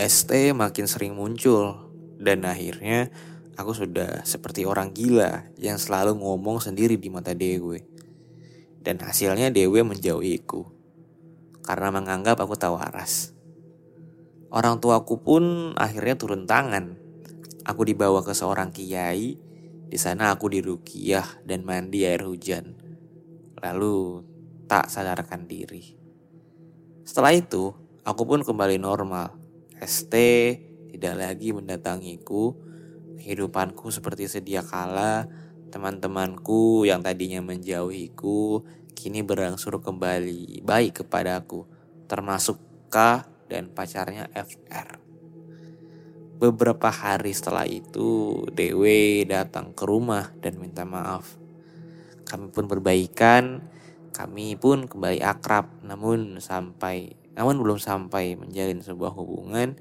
ST 0.00 0.56
makin 0.56 0.88
sering 0.88 1.12
muncul. 1.12 1.92
Dan 2.20 2.44
akhirnya 2.44 3.08
aku 3.56 3.72
sudah 3.72 4.24
seperti 4.24 4.64
orang 4.68 4.92
gila 4.92 5.48
yang 5.56 5.76
selalu 5.76 6.16
ngomong 6.20 6.60
sendiri 6.60 6.96
di 6.96 7.08
mata 7.12 7.36
Dewe. 7.36 7.84
Dan 8.80 9.00
hasilnya 9.00 9.52
Dewe 9.52 9.84
menjauhiku. 9.84 10.68
Karena 11.60 11.92
menganggap 11.92 12.40
aku 12.40 12.56
tahu 12.56 12.80
aras. 12.80 13.36
Orang 14.50 14.82
tuaku 14.82 15.20
pun 15.20 15.44
akhirnya 15.76 16.16
turun 16.16 16.48
tangan. 16.48 16.96
Aku 17.62 17.84
dibawa 17.84 18.24
ke 18.24 18.32
seorang 18.32 18.72
kiai 18.72 19.36
Di 19.90 19.98
sana 19.98 20.30
aku 20.30 20.46
dirukiah 20.46 21.26
dan 21.42 21.66
mandi 21.66 22.06
air 22.06 22.22
hujan. 22.22 22.78
Lalu 23.58 24.22
tak 24.70 24.86
sadarkan 24.86 25.50
diri. 25.50 25.98
Setelah 27.02 27.34
itu, 27.34 27.74
aku 28.06 28.22
pun 28.22 28.46
kembali 28.46 28.78
normal. 28.78 29.39
ST 29.80 30.14
tidak 30.92 31.14
lagi 31.16 31.56
mendatangiku. 31.56 32.56
Kehidupanku 33.20 33.88
seperti 33.88 34.28
sedia 34.28 34.60
kala. 34.60 35.28
Teman-temanku 35.70 36.82
yang 36.82 36.98
tadinya 37.00 37.38
menjauhiku 37.40 38.66
kini 39.00 39.24
berangsur 39.24 39.80
kembali 39.80 40.60
baik 40.60 41.00
kepadaku, 41.00 41.64
termasuk 42.04 42.60
K 42.92 43.24
dan 43.48 43.72
pacarnya 43.72 44.28
FR. 44.36 45.00
Beberapa 46.36 46.92
hari 46.92 47.32
setelah 47.32 47.64
itu, 47.64 48.44
Dewi 48.52 49.24
datang 49.24 49.72
ke 49.72 49.88
rumah 49.88 50.32
dan 50.40 50.60
minta 50.60 50.84
maaf. 50.84 51.36
Kami 52.28 52.52
pun 52.52 52.68
berbaikan, 52.68 53.64
kami 54.12 54.56
pun 54.60 54.84
kembali 54.84 55.20
akrab, 55.24 55.80
namun 55.80 56.36
sampai 56.40 57.19
namun 57.40 57.56
belum 57.56 57.80
sampai 57.80 58.36
menjalin 58.36 58.84
sebuah 58.84 59.16
hubungan. 59.16 59.72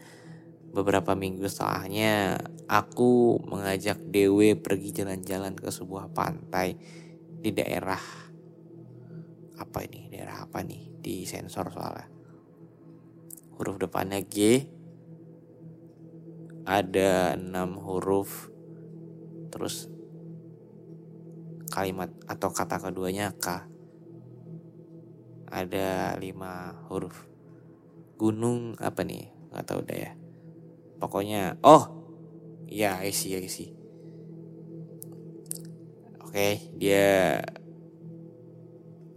Beberapa 0.72 1.12
minggu 1.12 1.44
setelahnya, 1.44 2.40
aku 2.72 3.44
mengajak 3.44 4.00
Dewi 4.00 4.56
pergi 4.56 4.96
jalan-jalan 4.96 5.60
ke 5.60 5.68
sebuah 5.68 6.08
pantai 6.16 6.80
di 7.44 7.52
daerah 7.52 8.00
apa 9.60 9.80
ini? 9.84 10.08
Daerah 10.08 10.48
apa 10.48 10.64
nih? 10.64 11.04
Di 11.04 11.28
sensor 11.28 11.68
soalnya. 11.68 12.08
Huruf 13.60 13.76
depannya 13.76 14.24
G, 14.24 14.64
ada 16.64 17.36
enam 17.36 17.76
huruf, 17.76 18.48
terus 19.52 19.92
kalimat 21.76 22.08
atau 22.24 22.56
kata 22.56 22.80
keduanya 22.80 23.36
K. 23.36 23.68
Ada 25.52 26.16
lima 26.16 26.88
huruf. 26.88 27.28
Gunung 28.20 28.76
apa 28.84 29.08
nih? 29.08 29.32
Gak 29.56 29.64
tau 29.64 29.80
udah 29.80 29.96
ya. 29.96 30.12
Pokoknya, 31.00 31.56
oh, 31.64 31.88
ya, 32.68 33.00
I 33.00 33.16
see, 33.16 33.40
I. 33.40 33.48
Oke, 36.20 36.60
dia 36.78 37.42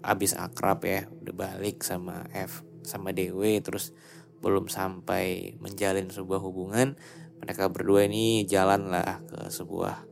abis 0.02 0.34
akrab 0.34 0.82
ya, 0.82 1.06
udah 1.22 1.34
balik 1.34 1.84
sama 1.86 2.26
F, 2.34 2.66
sama 2.82 3.14
Dewi, 3.14 3.62
terus 3.62 3.94
belum 4.42 4.66
sampai 4.66 5.54
menjalin 5.62 6.10
sebuah 6.10 6.42
hubungan, 6.42 6.98
mereka 7.38 7.70
berdua 7.70 8.10
ini 8.10 8.42
jalan 8.48 8.90
lah 8.90 9.22
ke 9.22 9.46
sebuah 9.52 10.02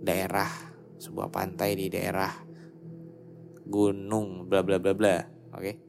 daerah, 0.00 0.48
sebuah 0.96 1.28
pantai 1.28 1.76
di 1.76 1.92
daerah 1.92 2.32
gunung, 3.68 4.48
bla 4.48 4.64
bla 4.64 4.80
bla 4.80 4.96
bla, 4.96 5.16
oke? 5.52 5.83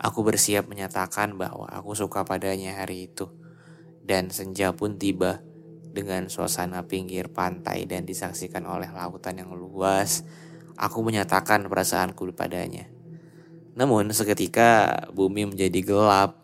Aku 0.00 0.24
bersiap 0.24 0.64
menyatakan 0.64 1.36
bahwa 1.36 1.68
aku 1.68 1.92
suka 1.92 2.24
padanya 2.24 2.80
hari 2.80 3.12
itu. 3.12 3.28
Dan 4.00 4.32
senja 4.32 4.72
pun 4.72 4.96
tiba 4.96 5.44
dengan 5.92 6.32
suasana 6.32 6.88
pinggir 6.88 7.28
pantai 7.28 7.84
dan 7.84 8.08
disaksikan 8.08 8.64
oleh 8.64 8.88
lautan 8.88 9.36
yang 9.44 9.52
luas. 9.52 10.24
Aku 10.80 11.04
menyatakan 11.04 11.68
perasaanku 11.68 12.32
padanya. 12.32 12.88
Namun 13.76 14.08
seketika 14.16 15.04
bumi 15.12 15.44
menjadi 15.44 15.80
gelap, 15.84 16.40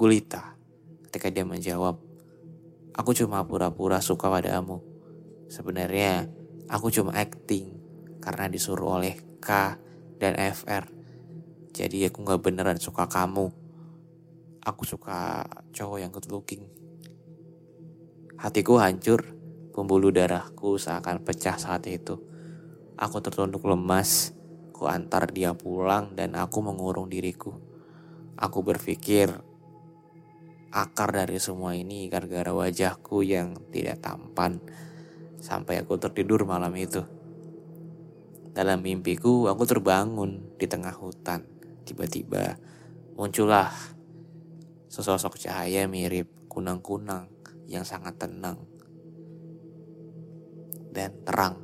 gulita. 0.00 0.56
Ketika 1.04 1.28
dia 1.28 1.44
menjawab, 1.44 2.00
aku 2.96 3.10
cuma 3.12 3.44
pura-pura 3.44 4.00
suka 4.00 4.32
padamu. 4.32 4.80
Sebenarnya 5.52 6.24
aku 6.72 6.88
cuma 6.88 7.12
acting 7.20 7.76
karena 8.24 8.48
disuruh 8.48 8.96
oleh 8.96 9.20
K 9.44 9.76
dan 10.16 10.40
FR. 10.40 10.97
Jadi 11.78 12.10
aku 12.10 12.26
gak 12.26 12.42
beneran 12.42 12.74
suka 12.82 13.06
kamu. 13.06 13.54
Aku 14.66 14.82
suka 14.82 15.46
cowok 15.70 15.98
yang 16.02 16.10
good 16.10 16.26
looking. 16.26 16.66
Hatiku 18.34 18.82
hancur, 18.82 19.22
pembuluh 19.70 20.10
darahku 20.10 20.74
seakan 20.74 21.22
pecah 21.22 21.54
saat 21.54 21.86
itu. 21.86 22.18
Aku 22.98 23.22
tertunduk 23.22 23.62
lemas, 23.62 24.34
ku 24.74 24.90
antar 24.90 25.30
dia 25.30 25.54
pulang 25.54 26.18
dan 26.18 26.34
aku 26.34 26.66
mengurung 26.66 27.06
diriku. 27.06 27.54
Aku 28.34 28.66
berpikir 28.66 29.30
akar 30.74 31.14
dari 31.14 31.38
semua 31.38 31.78
ini 31.78 32.10
gara-gara 32.10 32.50
wajahku 32.50 33.22
yang 33.22 33.54
tidak 33.70 34.02
tampan 34.02 34.58
sampai 35.38 35.78
aku 35.86 35.94
tertidur 35.94 36.42
malam 36.42 36.74
itu. 36.74 37.06
Dalam 38.50 38.82
mimpiku, 38.82 39.46
aku 39.46 39.62
terbangun 39.62 40.58
di 40.58 40.66
tengah 40.66 40.94
hutan. 40.98 41.57
Tiba-tiba 41.88 42.60
muncullah 43.16 43.72
sesosok 44.92 45.40
cahaya 45.40 45.88
mirip 45.88 46.28
kunang-kunang 46.52 47.32
yang 47.64 47.88
sangat 47.88 48.20
tenang 48.20 48.68
dan 50.92 51.16
terang. 51.24 51.56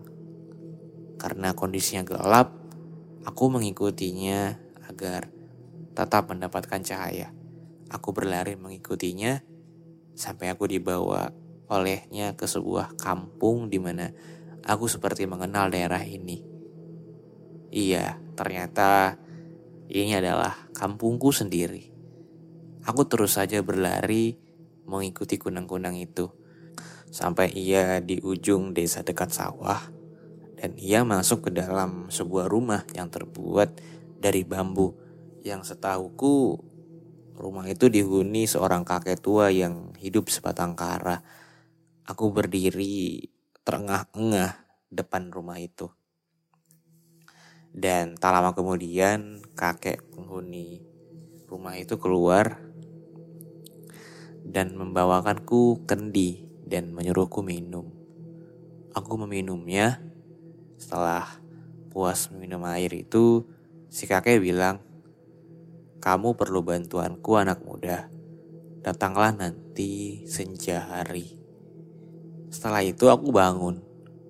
Karena 1.20 1.52
kondisinya 1.52 2.08
gelap, 2.08 2.56
aku 3.28 3.52
mengikutinya 3.52 4.56
agar 4.88 5.28
tetap 5.92 6.32
mendapatkan 6.32 6.80
cahaya. 6.80 7.32
Aku 7.92 8.16
berlari 8.16 8.56
mengikutinya 8.56 9.44
sampai 10.16 10.52
aku 10.52 10.64
dibawa 10.64 11.32
olehnya 11.68 12.32
ke 12.32 12.48
sebuah 12.48 12.96
kampung 12.96 13.68
di 13.68 13.76
mana 13.76 14.08
aku 14.64 14.88
seperti 14.88 15.28
mengenal 15.28 15.68
daerah 15.68 16.00
ini. 16.00 16.40
Iya, 17.74 18.20
ternyata 18.38 19.18
ini 19.92 20.16
adalah 20.16 20.72
kampungku 20.72 21.28
sendiri. 21.28 21.92
Aku 22.88 23.04
terus 23.04 23.36
saja 23.36 23.60
berlari 23.60 24.36
mengikuti 24.88 25.36
kunang-kunang 25.36 25.96
itu. 26.00 26.32
Sampai 27.12 27.52
ia 27.52 28.00
di 28.00 28.20
ujung 28.20 28.72
desa 28.72 29.04
dekat 29.04 29.32
sawah. 29.32 29.80
Dan 30.56 30.80
ia 30.80 31.04
masuk 31.04 31.48
ke 31.48 31.50
dalam 31.52 32.08
sebuah 32.08 32.48
rumah 32.48 32.88
yang 32.96 33.12
terbuat 33.12 33.76
dari 34.16 34.40
bambu. 34.48 34.96
Yang 35.44 35.76
setahuku 35.76 36.56
rumah 37.36 37.68
itu 37.68 37.92
dihuni 37.92 38.48
seorang 38.48 38.88
kakek 38.88 39.20
tua 39.20 39.52
yang 39.52 39.92
hidup 40.00 40.32
sebatang 40.32 40.72
kara. 40.72 41.20
Aku 42.08 42.32
berdiri 42.32 43.28
terengah-engah 43.68 44.64
depan 44.88 45.28
rumah 45.28 45.60
itu. 45.60 45.92
Dan 47.74 48.16
tak 48.16 48.32
lama 48.32 48.56
kemudian 48.56 49.43
kakek 49.54 50.02
penghuni 50.10 50.82
rumah 51.46 51.78
itu 51.78 51.94
keluar 51.94 52.58
dan 54.42 54.74
membawakanku 54.74 55.86
kendi 55.86 56.44
dan 56.66 56.90
menyuruhku 56.90 57.40
minum. 57.40 57.88
Aku 58.94 59.18
meminumnya. 59.22 60.02
Setelah 60.74 61.38
puas 61.94 62.28
minum 62.34 62.66
air 62.66 62.90
itu, 62.92 63.46
si 63.88 64.10
kakek 64.10 64.42
bilang, 64.42 64.82
"Kamu 66.02 66.34
perlu 66.34 66.60
bantuanku, 66.66 67.38
anak 67.38 67.62
muda. 67.62 68.10
Datanglah 68.82 69.32
nanti 69.32 70.26
senja 70.26 70.82
hari." 70.82 71.38
Setelah 72.50 72.82
itu 72.82 73.06
aku 73.10 73.30
bangun. 73.30 73.82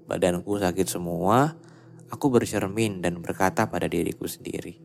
Badanku 0.05 0.61
sakit 0.61 0.89
semua. 0.89 1.57
Aku 2.13 2.31
bercermin 2.31 3.03
dan 3.03 3.19
berkata 3.19 3.67
pada 3.67 3.91
diriku 3.91 4.29
sendiri, 4.31 4.79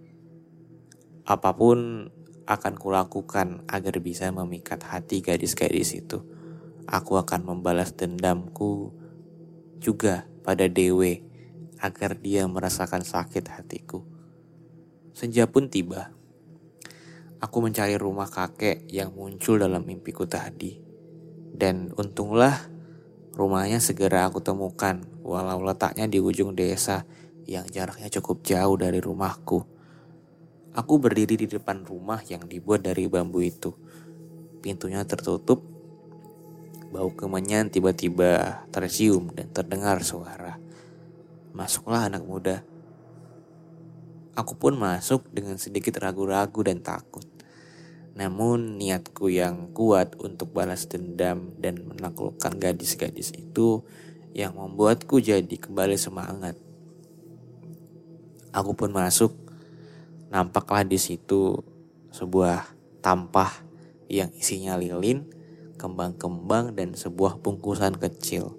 "Apa 1.29 1.53
pun 1.53 2.09
akan 2.49 2.73
kulakukan 2.81 3.61
agar 3.69 4.01
bisa 4.01 4.25
memikat 4.33 4.81
hati 4.81 5.21
gadis-gadis 5.21 5.93
itu. 5.93 6.25
Aku 6.89 7.21
akan 7.21 7.45
membalas 7.45 7.93
dendamku 7.93 8.89
juga 9.77 10.25
pada 10.41 10.65
Dewe 10.65 11.21
agar 11.77 12.17
dia 12.17 12.49
merasakan 12.49 13.05
sakit 13.05 13.45
hatiku. 13.53 14.01
Senja 15.13 15.45
pun 15.45 15.69
tiba. 15.69 16.09
Aku 17.37 17.61
mencari 17.61 17.95
rumah 17.95 18.27
kakek 18.27 18.89
yang 18.89 19.13
muncul 19.13 19.61
dalam 19.61 19.85
mimpiku 19.85 20.25
tadi. 20.25 20.81
Dan 21.53 21.93
untunglah 21.93 22.65
rumahnya 23.37 23.77
segera 23.77 24.25
aku 24.25 24.41
temukan 24.41 25.05
walau 25.21 25.61
letaknya 25.61 26.09
di 26.09 26.17
ujung 26.17 26.57
desa 26.57 27.05
yang 27.45 27.69
jaraknya 27.69 28.09
cukup 28.09 28.41
jauh 28.41 28.73
dari 28.75 28.97
rumahku. 28.97 29.78
Aku 30.79 30.95
berdiri 30.95 31.35
di 31.35 31.43
depan 31.43 31.83
rumah 31.83 32.23
yang 32.23 32.47
dibuat 32.47 32.87
dari 32.87 33.03
bambu 33.11 33.43
itu. 33.43 33.75
Pintunya 34.63 35.03
tertutup. 35.03 35.59
Bau 36.95 37.11
kemenyan 37.11 37.67
tiba-tiba 37.67 38.63
tercium 38.71 39.27
dan 39.35 39.51
terdengar 39.51 39.99
suara. 40.07 40.55
Masuklah 41.51 42.07
anak 42.07 42.23
muda. 42.23 42.63
Aku 44.39 44.55
pun 44.55 44.79
masuk 44.79 45.27
dengan 45.35 45.59
sedikit 45.59 45.99
ragu-ragu 45.99 46.63
dan 46.63 46.79
takut. 46.79 47.27
Namun 48.15 48.79
niatku 48.79 49.27
yang 49.27 49.75
kuat 49.75 50.15
untuk 50.15 50.55
balas 50.55 50.87
dendam 50.87 51.59
dan 51.59 51.83
menaklukkan 51.91 52.55
gadis-gadis 52.55 53.35
itu 53.35 53.83
yang 54.31 54.55
membuatku 54.55 55.19
jadi 55.19 55.59
kembali 55.59 55.99
semangat. 55.99 56.55
Aku 58.55 58.71
pun 58.79 58.95
masuk, 58.95 59.48
nampaklah 60.29 60.85
di 60.85 61.01
situ 61.01 61.57
sebuah 62.13 62.65
tampah 63.01 63.65
yang 64.09 64.33
isinya 64.33 64.77
lilin, 64.77 65.25
kembang-kembang, 65.77 66.73
dan 66.73 66.97
sebuah 66.97 67.41
bungkusan 67.41 67.97
kecil. 67.97 68.57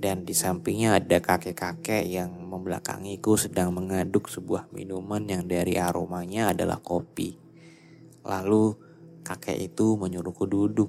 Dan 0.00 0.24
di 0.24 0.32
sampingnya 0.32 0.96
ada 0.96 1.20
kakek-kakek 1.20 2.08
yang 2.08 2.32
membelakangiku 2.32 3.36
sedang 3.36 3.76
mengaduk 3.76 4.32
sebuah 4.32 4.72
minuman 4.72 5.20
yang 5.28 5.44
dari 5.44 5.76
aromanya 5.76 6.56
adalah 6.56 6.80
kopi. 6.80 7.36
Lalu 8.24 8.76
kakek 9.20 9.60
itu 9.60 10.00
menyuruhku 10.00 10.48
duduk. 10.48 10.88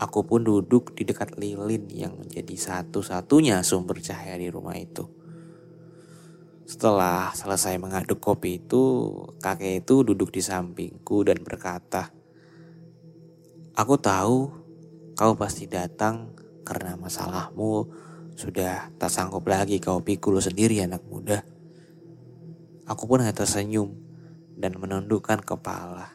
Aku 0.00 0.24
pun 0.24 0.44
duduk 0.44 0.96
di 0.96 1.04
dekat 1.04 1.36
lilin 1.36 1.88
yang 1.92 2.16
menjadi 2.16 2.56
satu-satunya 2.56 3.60
sumber 3.60 4.00
cahaya 4.00 4.36
di 4.40 4.48
rumah 4.48 4.76
itu. 4.76 5.19
Setelah 6.70 7.34
selesai 7.34 7.82
mengaduk 7.82 8.22
kopi 8.22 8.62
itu, 8.62 9.10
kakek 9.42 9.82
itu 9.82 10.06
duduk 10.06 10.30
di 10.30 10.38
sampingku 10.38 11.26
dan 11.26 11.42
berkata, 11.42 12.14
Aku 13.74 13.98
tahu 13.98 14.54
kau 15.18 15.34
pasti 15.34 15.66
datang 15.66 16.30
karena 16.62 16.94
masalahmu 16.94 17.90
sudah 18.38 18.86
tak 19.02 19.10
sanggup 19.10 19.50
lagi 19.50 19.82
kau 19.82 19.98
pikul 19.98 20.38
sendiri 20.38 20.78
anak 20.86 21.02
muda. 21.10 21.42
Aku 22.86 23.10
pun 23.10 23.18
hanya 23.18 23.34
tersenyum 23.34 23.90
dan 24.54 24.78
menundukkan 24.78 25.42
kepala. 25.42 26.14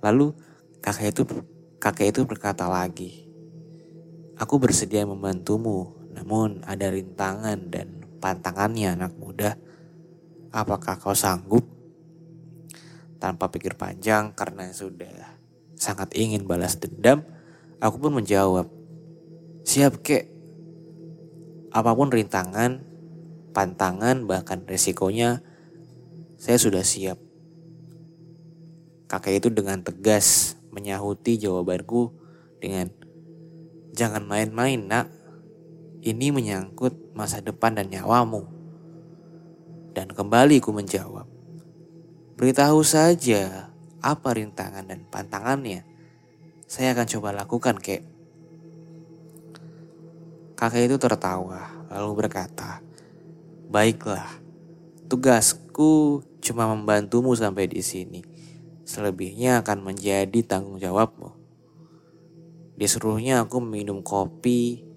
Lalu 0.00 0.32
kakek 0.80 1.12
itu 1.12 1.22
kakek 1.76 2.16
itu 2.16 2.20
berkata 2.24 2.64
lagi, 2.72 3.28
Aku 4.40 4.56
bersedia 4.56 5.04
membantumu, 5.04 5.92
namun 6.16 6.64
ada 6.64 6.88
rintangan 6.88 7.68
dan 7.68 8.07
pantangannya 8.18 8.94
anak 8.94 9.14
muda. 9.16 9.56
Apakah 10.50 10.98
kau 10.98 11.14
sanggup? 11.14 11.64
Tanpa 13.18 13.50
pikir 13.50 13.74
panjang 13.74 14.30
karena 14.34 14.70
sudah 14.70 15.38
sangat 15.78 16.14
ingin 16.18 16.46
balas 16.46 16.78
dendam, 16.78 17.22
aku 17.78 17.96
pun 17.98 18.18
menjawab, 18.18 18.66
Siap 19.68 20.00
kek, 20.00 20.24
apa 21.76 21.92
pun 21.92 22.08
rintangan, 22.08 22.80
pantangan, 23.52 24.24
bahkan 24.24 24.64
resikonya, 24.64 25.44
saya 26.40 26.56
sudah 26.56 26.80
siap. 26.80 27.20
Kakek 29.12 29.44
itu 29.44 29.48
dengan 29.52 29.84
tegas 29.84 30.56
menyahuti 30.72 31.36
jawabanku 31.36 32.16
dengan 32.60 32.88
Jangan 33.98 34.30
main-main 34.30 34.78
nak, 34.78 35.10
ini 36.06 36.30
menyangkut 36.30 37.07
masa 37.18 37.42
depan 37.42 37.74
dan 37.74 37.90
nyawamu. 37.90 38.46
Dan 39.90 40.14
kembali 40.14 40.62
ku 40.62 40.70
menjawab, 40.70 41.26
Beritahu 42.38 42.86
saja 42.86 43.74
apa 43.98 44.30
rintangan 44.30 44.86
dan 44.86 45.02
pantangannya. 45.10 45.82
Saya 46.70 46.94
akan 46.94 47.06
coba 47.18 47.34
lakukan 47.34 47.74
kek. 47.82 48.06
Kakek 50.54 50.86
itu 50.86 50.96
tertawa 51.02 51.66
lalu 51.90 52.22
berkata, 52.22 52.78
Baiklah, 53.66 54.38
tugasku 55.10 56.22
cuma 56.38 56.70
membantumu 56.70 57.34
sampai 57.34 57.66
di 57.66 57.82
sini. 57.82 58.22
Selebihnya 58.86 59.66
akan 59.66 59.90
menjadi 59.90 60.38
tanggung 60.46 60.78
jawabmu. 60.78 61.34
Disuruhnya 62.78 63.42
aku 63.42 63.58
minum 63.58 64.06
kopi 64.06 64.87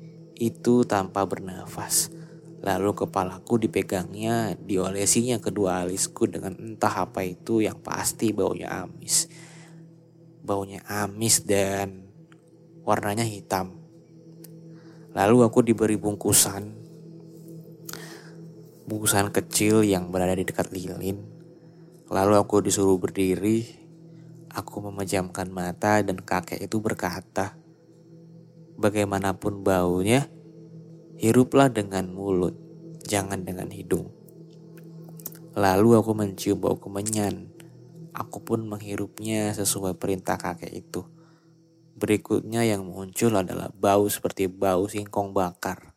itu 0.41 0.81
tanpa 0.89 1.21
bernafas. 1.29 2.09
Lalu 2.65 2.97
kepalaku 2.97 3.61
dipegangnya, 3.61 4.57
diolesinya 4.57 5.37
kedua 5.37 5.85
alisku 5.85 6.25
dengan 6.25 6.57
entah 6.57 7.05
apa 7.05 7.21
itu 7.21 7.61
yang 7.61 7.77
pasti 7.77 8.33
baunya 8.33 8.69
amis. 8.69 9.29
Baunya 10.41 10.81
amis 10.89 11.45
dan 11.45 12.09
warnanya 12.81 13.25
hitam. 13.25 13.77
Lalu 15.13 15.45
aku 15.45 15.61
diberi 15.61 16.01
bungkusan. 16.01 16.81
Bungkusan 18.89 19.29
kecil 19.29 19.85
yang 19.85 20.09
berada 20.09 20.33
di 20.33 20.41
dekat 20.41 20.73
lilin. 20.73 21.21
Lalu 22.09 22.33
aku 22.41 22.65
disuruh 22.65 22.97
berdiri 22.97 23.81
Aku 24.51 24.83
memejamkan 24.83 25.47
mata 25.47 26.03
dan 26.03 26.19
kakek 26.19 26.59
itu 26.59 26.83
berkata, 26.83 27.55
Bagaimanapun 28.81 29.61
baunya, 29.61 30.25
hiruplah 31.21 31.69
dengan 31.69 32.09
mulut, 32.09 32.57
jangan 33.05 33.45
dengan 33.45 33.69
hidung. 33.69 34.09
Lalu 35.53 36.01
aku 36.01 36.17
mencium 36.17 36.57
bau 36.57 36.81
kemenyan. 36.81 37.53
Aku 38.17 38.41
pun 38.41 38.65
menghirupnya 38.65 39.53
sesuai 39.53 40.01
perintah 40.01 40.41
kakek 40.41 40.73
itu. 40.73 41.05
Berikutnya 41.93 42.65
yang 42.65 42.89
muncul 42.89 43.37
adalah 43.37 43.69
bau 43.69 44.09
seperti 44.09 44.49
bau 44.49 44.89
singkong 44.89 45.29
bakar. 45.29 45.93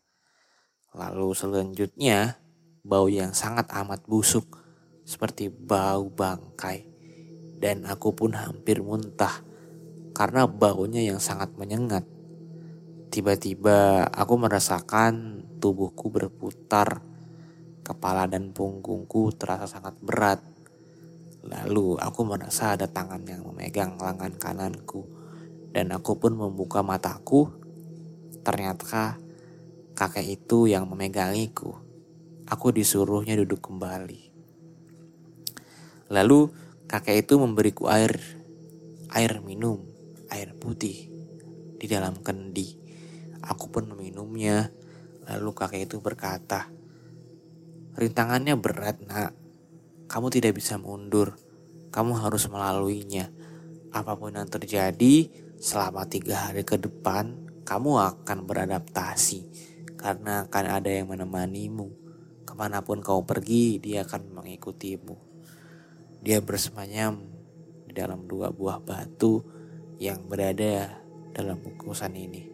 Lalu 0.92 1.32
selanjutnya, 1.32 2.36
bau 2.84 3.08
yang 3.08 3.32
sangat 3.32 3.72
amat 3.72 4.04
busuk, 4.04 4.60
seperti 5.08 5.48
bau 5.48 6.12
bangkai 6.12 6.94
dan 7.64 7.88
aku 7.88 8.12
pun 8.12 8.36
hampir 8.36 8.84
muntah 8.84 9.40
karena 10.12 10.44
baunya 10.44 11.00
yang 11.00 11.16
sangat 11.16 11.56
menyengat. 11.56 12.04
Tiba-tiba 13.14 14.10
aku 14.10 14.34
merasakan 14.34 15.46
tubuhku 15.62 16.10
berputar, 16.10 16.98
kepala 17.86 18.26
dan 18.26 18.50
punggungku 18.50 19.30
terasa 19.38 19.70
sangat 19.70 19.94
berat. 20.02 20.42
Lalu 21.46 21.94
aku 22.02 22.26
merasa 22.26 22.74
ada 22.74 22.90
tangan 22.90 23.22
yang 23.22 23.46
memegang 23.46 23.94
lengan 24.02 24.34
kananku 24.34 25.06
dan 25.70 25.94
aku 25.94 26.18
pun 26.18 26.34
membuka 26.34 26.82
mataku. 26.82 27.54
Ternyata 28.42 29.22
kakek 29.94 30.26
itu 30.26 30.66
yang 30.66 30.90
memegangiku. 30.90 31.78
Aku 32.50 32.74
disuruhnya 32.74 33.38
duduk 33.38 33.62
kembali. 33.62 34.34
Lalu 36.10 36.64
Kakek 36.84 37.24
itu 37.24 37.40
memberiku 37.40 37.88
air, 37.88 38.12
air 39.08 39.40
minum, 39.40 39.80
air 40.28 40.52
putih 40.52 41.08
di 41.80 41.86
dalam 41.88 42.20
kendi. 42.20 42.83
Aku 43.44 43.68
pun 43.68 43.84
meminumnya. 43.92 44.72
Lalu 45.28 45.50
kakek 45.52 45.88
itu 45.88 46.00
berkata, 46.00 46.68
Rintangannya 47.94 48.58
berat 48.58 49.06
nak, 49.06 49.38
kamu 50.10 50.26
tidak 50.34 50.58
bisa 50.58 50.82
mundur, 50.82 51.38
kamu 51.94 52.18
harus 52.18 52.50
melaluinya. 52.50 53.30
Apa 53.94 54.18
pun 54.18 54.34
yang 54.34 54.50
terjadi 54.50 55.30
selama 55.62 56.02
tiga 56.10 56.50
hari 56.50 56.66
ke 56.66 56.74
depan, 56.74 57.38
kamu 57.62 57.90
akan 58.02 58.38
beradaptasi 58.50 59.46
karena 59.94 60.50
akan 60.50 60.64
ada 60.74 60.90
yang 60.90 61.06
menemanimu. 61.06 61.88
Ke 62.42 62.52
mana 62.58 62.82
pun 62.82 62.98
kau 62.98 63.22
pergi, 63.22 63.78
dia 63.78 64.02
akan 64.02 64.42
mengikutimu. 64.42 65.16
Dia 66.18 66.42
bersemayam 66.42 67.22
di 67.86 67.94
dalam 67.94 68.26
dua 68.26 68.50
buah 68.50 68.82
batu 68.82 69.38
yang 70.02 70.26
berada 70.26 70.98
dalam 71.30 71.62
bungkusan 71.62 72.10
ini. 72.18 72.53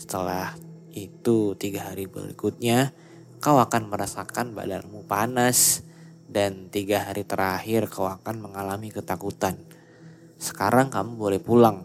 Setelah 0.00 0.56
itu 0.96 1.52
tiga 1.60 1.92
hari 1.92 2.08
berikutnya 2.08 2.96
kau 3.44 3.60
akan 3.60 3.92
merasakan 3.92 4.56
badanmu 4.56 5.04
panas 5.04 5.84
dan 6.24 6.72
tiga 6.72 7.04
hari 7.04 7.28
terakhir 7.28 7.92
kau 7.92 8.08
akan 8.08 8.40
mengalami 8.40 8.88
ketakutan. 8.88 9.60
Sekarang 10.40 10.88
kamu 10.88 11.20
boleh 11.20 11.40
pulang. 11.44 11.84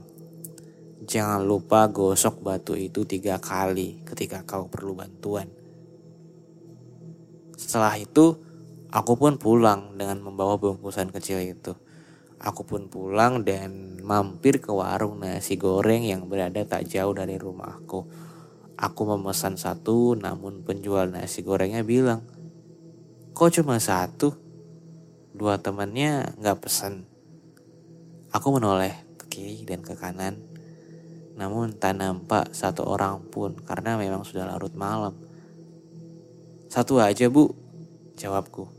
Jangan 1.04 1.44
lupa 1.44 1.92
gosok 1.92 2.40
batu 2.40 2.80
itu 2.80 3.04
tiga 3.04 3.36
kali 3.44 4.00
ketika 4.08 4.48
kau 4.48 4.72
perlu 4.72 4.96
bantuan. 4.96 5.52
Setelah 7.60 8.00
itu, 8.00 8.40
Aku 8.96 9.20
pun 9.20 9.36
pulang 9.36 10.00
dengan 10.00 10.24
membawa 10.24 10.56
bungkusan 10.56 11.12
kecil 11.12 11.44
itu. 11.44 11.76
Aku 12.46 12.62
pun 12.62 12.86
pulang 12.94 13.42
dan 13.42 13.98
mampir 14.06 14.62
ke 14.62 14.70
warung 14.70 15.18
nasi 15.18 15.58
goreng 15.58 16.06
yang 16.06 16.30
berada 16.30 16.62
tak 16.62 16.86
jauh 16.86 17.10
dari 17.10 17.42
rumahku. 17.42 18.06
Aku 18.78 19.02
memesan 19.10 19.58
satu, 19.58 20.14
namun 20.14 20.62
penjual 20.62 21.10
nasi 21.10 21.42
gorengnya 21.42 21.82
bilang, 21.82 22.22
Kok 23.34 23.50
cuma 23.50 23.82
satu? 23.82 24.38
Dua 25.34 25.58
temannya 25.58 26.38
nggak 26.38 26.60
pesan. 26.62 27.10
Aku 28.30 28.54
menoleh 28.54 28.94
ke 29.18 29.26
kiri 29.26 29.66
dan 29.66 29.82
ke 29.82 29.98
kanan, 29.98 30.38
namun 31.34 31.74
tak 31.74 31.98
nampak 31.98 32.54
satu 32.54 32.86
orang 32.86 33.26
pun 33.26 33.58
karena 33.58 33.98
memang 33.98 34.22
sudah 34.22 34.46
larut 34.46 34.72
malam. 34.78 35.18
Satu 36.70 37.02
aja 37.02 37.26
bu, 37.26 37.58
jawabku. 38.20 38.75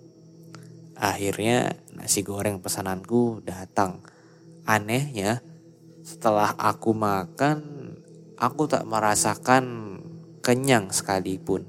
Akhirnya 0.97 1.77
nasi 1.93 2.25
goreng 2.25 2.65
pesananku 2.65 3.45
datang. 3.45 4.01
Anehnya, 4.65 5.45
setelah 6.01 6.57
aku 6.57 6.97
makan, 6.97 7.61
aku 8.41 8.65
tak 8.65 8.89
merasakan 8.89 9.65
kenyang 10.41 10.89
sekalipun. 10.89 11.69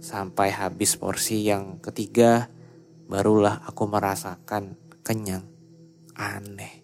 Sampai 0.00 0.48
habis 0.48 0.96
porsi 0.96 1.44
yang 1.44 1.78
ketiga, 1.84 2.48
barulah 3.04 3.60
aku 3.68 3.84
merasakan 3.84 4.80
kenyang. 5.04 5.44
Aneh. 6.16 6.82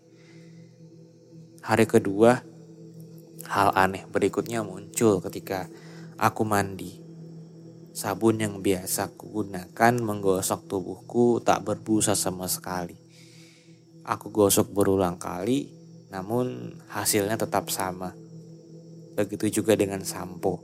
Hari 1.65 1.87
kedua, 1.89 2.45
hal 3.49 3.73
aneh 3.73 4.05
berikutnya 4.05 4.61
muncul 4.61 5.25
ketika 5.25 5.65
aku 6.21 6.45
mandi. 6.45 7.08
Sabun 7.99 8.39
yang 8.39 8.63
biasa 8.63 9.11
gunakan 9.19 9.95
menggosok 9.99 10.71
tubuhku 10.71 11.43
tak 11.43 11.67
berbusa 11.67 12.15
sama 12.15 12.47
sekali. 12.47 12.95
Aku 14.07 14.31
gosok 14.31 14.71
berulang 14.71 15.19
kali, 15.19 15.67
namun 16.07 16.79
hasilnya 16.95 17.35
tetap 17.35 17.75
sama. 17.75 18.15
Begitu 19.19 19.51
juga 19.51 19.75
dengan 19.75 20.07
sampo, 20.07 20.63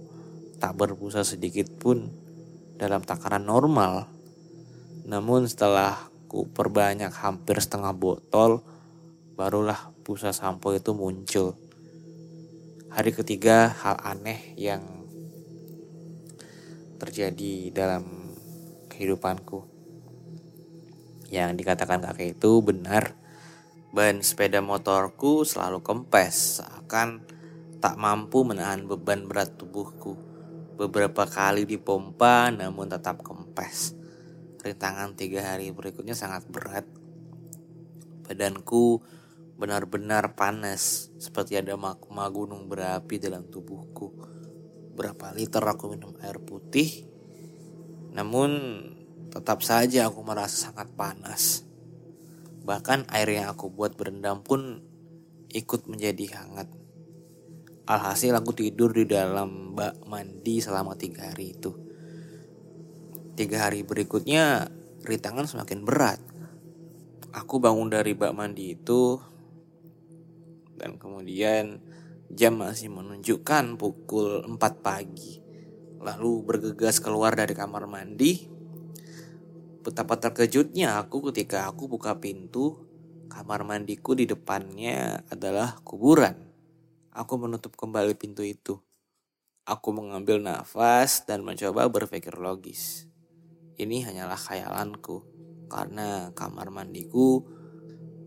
tak 0.62 0.78
berbusa 0.78 1.26
sedikit 1.26 1.74
pun 1.74 2.06
dalam 2.78 3.02
takaran 3.02 3.42
normal. 3.42 4.06
Namun 5.02 5.50
setelah 5.50 6.06
ku 6.30 6.46
perbanyak 6.46 7.10
hampir 7.18 7.58
setengah 7.58 7.98
botol, 7.98 8.62
barulah 9.34 9.90
busa 10.06 10.30
sampo 10.30 10.70
itu 10.70 10.94
muncul. 10.94 11.58
Hari 12.94 13.10
ketiga 13.10 13.74
hal 13.74 13.98
aneh 14.06 14.54
yang 14.54 15.03
terjadi 16.98 17.74
dalam 17.74 18.04
kehidupanku. 18.90 19.66
Yang 21.30 21.50
dikatakan 21.58 22.04
kakek 22.04 22.38
itu 22.38 22.62
benar. 22.62 23.18
Ban 23.94 24.18
sepeda 24.26 24.58
motorku 24.58 25.46
selalu 25.46 25.78
kempes, 25.86 26.58
seakan 26.58 27.22
tak 27.78 27.94
mampu 27.94 28.42
menahan 28.42 28.86
beban 28.90 29.30
berat 29.30 29.54
tubuhku. 29.54 30.18
Beberapa 30.74 31.30
kali 31.30 31.62
dipompa 31.62 32.50
namun 32.50 32.90
tetap 32.90 33.22
kempes. 33.22 33.94
Rintangan 34.66 35.14
tiga 35.14 35.54
hari 35.54 35.70
berikutnya 35.70 36.18
sangat 36.18 36.42
berat. 36.50 36.86
Badanku 38.26 38.98
benar-benar 39.54 40.34
panas, 40.34 41.14
seperti 41.22 41.54
ada 41.54 41.78
magma 41.78 42.26
gunung 42.26 42.66
berapi 42.66 43.22
dalam 43.22 43.46
tubuhku 43.46 44.33
berapa 44.94 45.34
liter 45.34 45.60
aku 45.60 45.98
minum 45.98 46.14
air 46.22 46.38
putih. 46.38 47.04
Namun 48.14 48.50
tetap 49.34 49.66
saja 49.66 50.06
aku 50.06 50.22
merasa 50.22 50.70
sangat 50.70 50.94
panas. 50.94 51.66
Bahkan 52.64 53.10
air 53.10 53.28
yang 53.42 53.50
aku 53.50 53.68
buat 53.68 53.98
berendam 53.98 54.40
pun 54.40 54.80
ikut 55.50 55.90
menjadi 55.90 56.40
hangat. 56.40 56.70
Alhasil 57.84 58.32
aku 58.32 58.56
tidur 58.56 58.96
di 58.96 59.04
dalam 59.04 59.76
bak 59.76 60.06
mandi 60.08 60.62
selama 60.62 60.96
tiga 60.96 61.28
hari 61.28 61.52
itu. 61.52 61.74
Tiga 63.34 63.68
hari 63.68 63.84
berikutnya 63.84 64.70
rintangan 65.04 65.44
semakin 65.44 65.84
berat. 65.84 66.22
Aku 67.34 67.58
bangun 67.58 67.90
dari 67.90 68.14
bak 68.14 68.32
mandi 68.32 68.72
itu 68.72 69.18
dan 70.78 70.96
kemudian 70.96 71.82
Jam 72.32 72.56
masih 72.56 72.88
menunjukkan 72.88 73.76
pukul 73.76 74.40
4 74.48 74.56
pagi. 74.80 75.42
Lalu 76.00 76.32
bergegas 76.44 77.00
keluar 77.00 77.36
dari 77.36 77.52
kamar 77.52 77.84
mandi. 77.84 78.48
Betapa 79.84 80.16
terkejutnya 80.16 80.96
aku 80.96 81.28
ketika 81.32 81.68
aku 81.68 81.88
buka 81.88 82.16
pintu. 82.16 82.80
Kamar 83.28 83.66
mandiku 83.66 84.16
di 84.16 84.24
depannya 84.24 85.20
adalah 85.28 85.76
kuburan. 85.84 86.36
Aku 87.12 87.36
menutup 87.36 87.76
kembali 87.76 88.16
pintu 88.16 88.40
itu. 88.40 88.80
Aku 89.64 89.92
mengambil 89.96 90.40
nafas 90.40 91.24
dan 91.28 91.44
mencoba 91.44 91.88
berpikir 91.88 92.36
logis. 92.36 93.08
Ini 93.74 94.06
hanyalah 94.06 94.38
khayalanku 94.38 95.24
karena 95.66 96.30
kamar 96.36 96.70
mandiku 96.70 97.42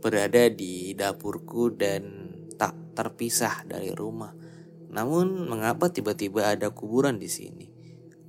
berada 0.03 0.49
di 0.51 0.91
dapurku 0.91 1.71
dan 1.71 2.37
terpisah 2.97 3.62
dari 3.69 3.93
rumah. 3.93 4.33
Namun 4.89 5.45
mengapa 5.45 5.93
tiba-tiba 5.93 6.49
ada 6.49 6.73
kuburan 6.73 7.21
di 7.21 7.29
sini? 7.29 7.69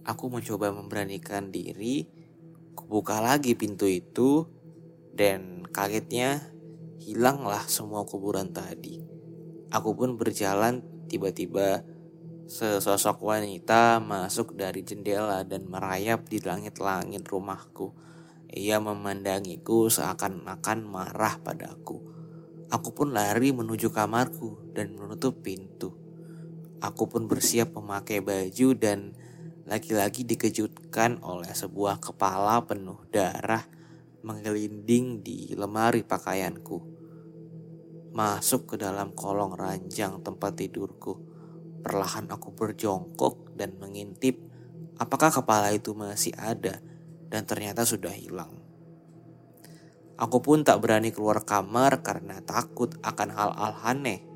Aku 0.05 0.29
mencoba 0.29 0.69
memberanikan 0.69 1.49
diri, 1.49 2.05
kubuka 2.77 3.25
lagi 3.25 3.57
pintu 3.57 3.89
itu, 3.89 4.45
dan 5.17 5.65
kagetnya 5.73 6.53
hilanglah 7.01 7.65
semua 7.65 8.05
kuburan 8.05 8.53
tadi. 8.53 9.01
Aku 9.73 9.97
pun 9.97 10.21
berjalan 10.21 10.85
tiba-tiba 11.09 11.85
sesosok 12.49 13.21
wanita 13.21 14.01
masuk 14.01 14.57
dari 14.57 14.81
jendela 14.81 15.45
dan 15.45 15.69
merayap 15.69 16.25
di 16.29 16.41
langit-langit 16.41 17.25
rumahku. 17.29 17.93
Ia 18.49 18.81
memandangiku 18.81 19.93
seakan-akan 19.93 20.79
marah 20.89 21.37
padaku. 21.45 22.18
Aku 22.69 22.93
pun 22.93 23.17
lari 23.17 23.49
menuju 23.49 23.89
kamarku 23.89 24.77
dan 24.77 24.93
menutup 24.93 25.41
pintu. 25.41 25.97
Aku 26.85 27.09
pun 27.09 27.25
bersiap 27.25 27.73
memakai 27.73 28.21
baju 28.21 28.69
dan 28.77 29.17
lagi-lagi 29.65 30.29
dikejutkan 30.29 31.25
oleh 31.25 31.49
sebuah 31.49 31.97
kepala 31.97 32.61
penuh 32.69 33.01
darah 33.09 33.65
menggelinding 34.21 35.25
di 35.25 35.57
lemari 35.57 36.05
pakaianku. 36.05 36.79
Masuk 38.13 38.75
ke 38.75 38.77
dalam 38.77 39.17
kolong 39.17 39.57
ranjang 39.57 40.21
tempat 40.21 40.61
tidurku. 40.61 41.17
Perlahan 41.81 42.29
aku 42.29 42.53
berjongkok 42.53 43.57
dan 43.57 43.81
mengintip 43.81 44.37
apakah 45.01 45.33
kepala 45.33 45.73
itu 45.73 45.97
masih 45.97 46.37
ada 46.37 46.85
dan 47.33 47.49
ternyata 47.49 47.89
sudah 47.89 48.13
hilang. 48.13 48.68
Aku 50.19 50.43
pun 50.43 50.67
tak 50.67 50.83
berani 50.83 51.15
keluar 51.15 51.47
kamar 51.47 52.03
karena 52.03 52.43
takut 52.43 52.99
akan 53.07 53.29
hal-hal 53.31 53.73
aneh 53.87 54.27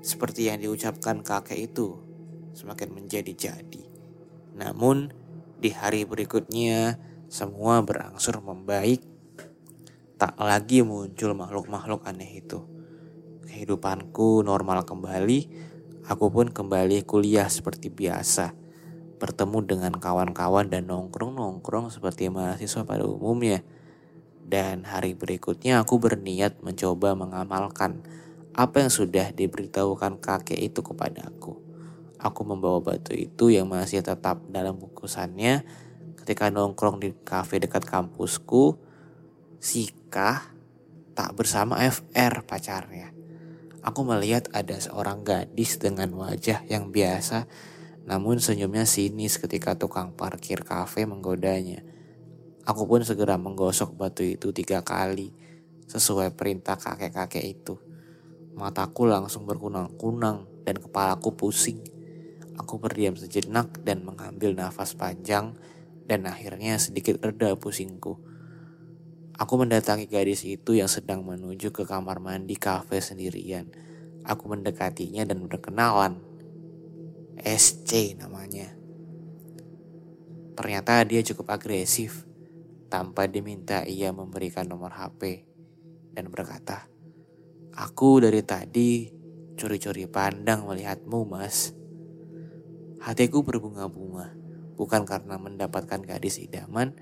seperti 0.00 0.48
yang 0.48 0.64
diucapkan 0.64 1.20
kakek 1.20 1.68
itu 1.68 2.00
semakin 2.56 2.96
menjadi-jadi. 2.96 3.84
Namun 4.56 5.12
di 5.60 5.76
hari 5.76 6.08
berikutnya 6.08 6.96
semua 7.28 7.84
berangsur 7.84 8.40
membaik. 8.40 9.04
Tak 10.16 10.40
lagi 10.40 10.80
muncul 10.80 11.36
makhluk-makhluk 11.36 12.08
aneh 12.08 12.40
itu. 12.40 12.64
Kehidupanku 13.44 14.40
normal 14.40 14.88
kembali. 14.88 15.68
Aku 16.08 16.32
pun 16.32 16.48
kembali 16.48 17.04
kuliah 17.04 17.52
seperti 17.52 17.92
biasa. 17.92 18.56
Bertemu 19.20 19.58
dengan 19.68 19.92
kawan-kawan 20.00 20.72
dan 20.72 20.88
nongkrong-nongkrong 20.88 21.92
seperti 21.92 22.32
mahasiswa 22.32 22.88
pada 22.88 23.04
umumnya 23.04 23.60
dan 24.46 24.86
hari 24.86 25.18
berikutnya 25.18 25.82
aku 25.82 25.98
berniat 25.98 26.62
mencoba 26.62 27.18
mengamalkan 27.18 28.06
apa 28.54 28.86
yang 28.86 28.92
sudah 28.94 29.34
diberitahukan 29.34 30.22
kakek 30.22 30.56
itu 30.56 30.80
kepadaku. 30.86 31.58
Aku 32.16 32.40
membawa 32.46 32.80
batu 32.80 33.12
itu 33.12 33.52
yang 33.52 33.68
masih 33.68 34.00
tetap 34.00 34.40
dalam 34.48 34.78
bungkusannya 34.78 35.66
ketika 36.22 36.48
nongkrong 36.48 37.02
di 37.02 37.12
kafe 37.12 37.58
dekat 37.60 37.84
kampusku. 37.84 38.78
Sika 39.60 40.54
tak 41.18 41.34
bersama 41.34 41.82
FR 41.82 42.46
pacarnya. 42.46 43.10
Aku 43.82 44.06
melihat 44.06 44.48
ada 44.54 44.78
seorang 44.78 45.26
gadis 45.26 45.76
dengan 45.76 46.14
wajah 46.14 46.62
yang 46.70 46.94
biasa 46.94 47.50
namun 48.06 48.38
senyumnya 48.38 48.86
sinis 48.86 49.36
ketika 49.36 49.74
tukang 49.74 50.14
parkir 50.14 50.62
kafe 50.62 51.04
menggodanya. 51.04 51.82
Aku 52.66 52.82
pun 52.90 52.98
segera 53.06 53.38
menggosok 53.38 53.94
batu 53.94 54.26
itu 54.26 54.50
tiga 54.50 54.82
kali 54.82 55.30
sesuai 55.86 56.34
perintah 56.34 56.74
kakek-kakek 56.74 57.46
itu. 57.46 57.78
Mataku 58.58 59.06
langsung 59.06 59.46
berkunang-kunang 59.46 60.50
dan 60.66 60.82
kepalaku 60.82 61.30
pusing. 61.38 61.78
Aku 62.58 62.82
berdiam 62.82 63.14
sejenak 63.14 63.70
dan 63.86 64.02
mengambil 64.02 64.50
nafas 64.50 64.98
panjang 64.98 65.54
dan 66.10 66.26
akhirnya 66.26 66.74
sedikit 66.82 67.22
reda 67.22 67.54
pusingku. 67.54 68.18
Aku 69.38 69.54
mendatangi 69.62 70.10
gadis 70.10 70.42
itu 70.42 70.74
yang 70.74 70.90
sedang 70.90 71.22
menuju 71.22 71.70
ke 71.70 71.86
kamar 71.86 72.18
mandi 72.18 72.58
kafe 72.58 72.98
sendirian. 72.98 73.70
Aku 74.26 74.50
mendekatinya 74.50 75.22
dan 75.22 75.46
berkenalan. 75.46 76.18
SC 77.38 78.18
namanya. 78.18 78.74
Ternyata 80.58 81.06
dia 81.06 81.22
cukup 81.22 81.54
agresif 81.54 82.25
tanpa 82.86 83.26
diminta 83.26 83.82
ia 83.82 84.14
memberikan 84.14 84.66
nomor 84.70 84.94
HP 84.94 85.46
dan 86.14 86.30
berkata, 86.32 86.88
Aku 87.76 88.24
dari 88.24 88.40
tadi 88.40 89.12
curi-curi 89.56 90.08
pandang 90.08 90.64
melihatmu 90.64 91.28
mas. 91.28 91.76
Hatiku 93.04 93.44
berbunga-bunga, 93.44 94.32
bukan 94.80 95.04
karena 95.04 95.36
mendapatkan 95.36 96.00
gadis 96.00 96.40
idaman, 96.40 96.96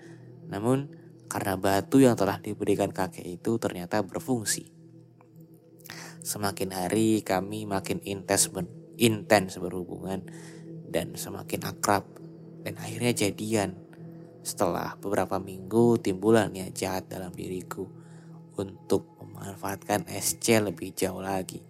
namun 0.50 0.90
karena 1.30 1.54
batu 1.54 2.02
yang 2.02 2.18
telah 2.18 2.42
diberikan 2.42 2.90
kakek 2.90 3.26
itu 3.26 3.58
ternyata 3.62 4.02
berfungsi. 4.02 4.74
Semakin 6.24 6.72
hari 6.72 7.20
kami 7.20 7.68
makin 7.68 8.00
intens, 8.02 8.48
ber, 8.48 8.64
intens 8.96 9.60
berhubungan 9.60 10.24
dan 10.88 11.14
semakin 11.18 11.60
akrab 11.68 12.06
dan 12.64 12.80
akhirnya 12.80 13.12
jadian. 13.12 13.83
Setelah 14.44 15.00
beberapa 15.00 15.40
minggu 15.40 15.96
timbulah 16.04 16.52
niat 16.52 16.76
jahat 16.76 17.08
dalam 17.08 17.32
diriku 17.32 17.88
untuk 18.60 19.16
memanfaatkan 19.24 20.04
SC 20.04 20.60
lebih 20.60 20.92
jauh 20.92 21.24
lagi. 21.24 21.64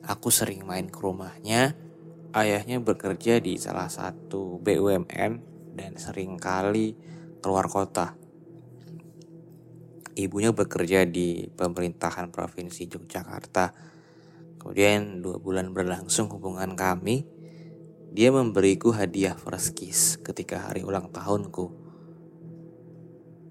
Aku 0.00 0.32
sering 0.32 0.64
main 0.64 0.88
ke 0.88 0.96
rumahnya. 0.96 1.76
Ayahnya 2.32 2.80
bekerja 2.80 3.36
di 3.36 3.60
salah 3.60 3.92
satu 3.92 4.56
BUMN 4.64 5.32
dan 5.76 5.92
sering 6.00 6.40
kali 6.40 6.96
keluar 7.44 7.68
kota. 7.68 8.16
Ibunya 10.16 10.56
bekerja 10.56 11.04
di 11.04 11.52
pemerintahan 11.52 12.32
Provinsi 12.32 12.88
Yogyakarta. 12.88 13.76
Kemudian 14.56 15.20
dua 15.20 15.36
bulan 15.36 15.76
berlangsung 15.76 16.32
hubungan 16.32 16.72
kami. 16.72 17.28
Dia 18.16 18.32
memberiku 18.32 18.96
hadiah 18.96 19.36
first 19.36 19.76
kiss 19.76 20.16
ketika 20.24 20.72
hari 20.72 20.80
ulang 20.80 21.12
tahunku. 21.12 21.85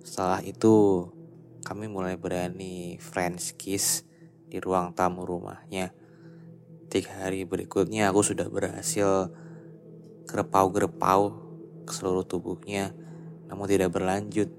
Setelah 0.06 0.46
itu, 0.46 1.10
kami 1.66 1.90
mulai 1.90 2.14
berani 2.14 3.02
French 3.02 3.58
kiss 3.58 4.06
di 4.46 4.62
ruang 4.62 4.94
tamu 4.94 5.26
rumahnya. 5.26 5.90
Tiga 6.94 7.26
hari 7.26 7.42
berikutnya 7.42 8.14
aku 8.14 8.22
sudah 8.22 8.46
berhasil 8.46 9.34
gerepau-gerepau 10.30 11.22
ke 11.90 11.92
seluruh 11.92 12.22
tubuhnya, 12.22 12.94
namun 13.50 13.66
tidak 13.66 13.98
berlanjut. 13.98 14.54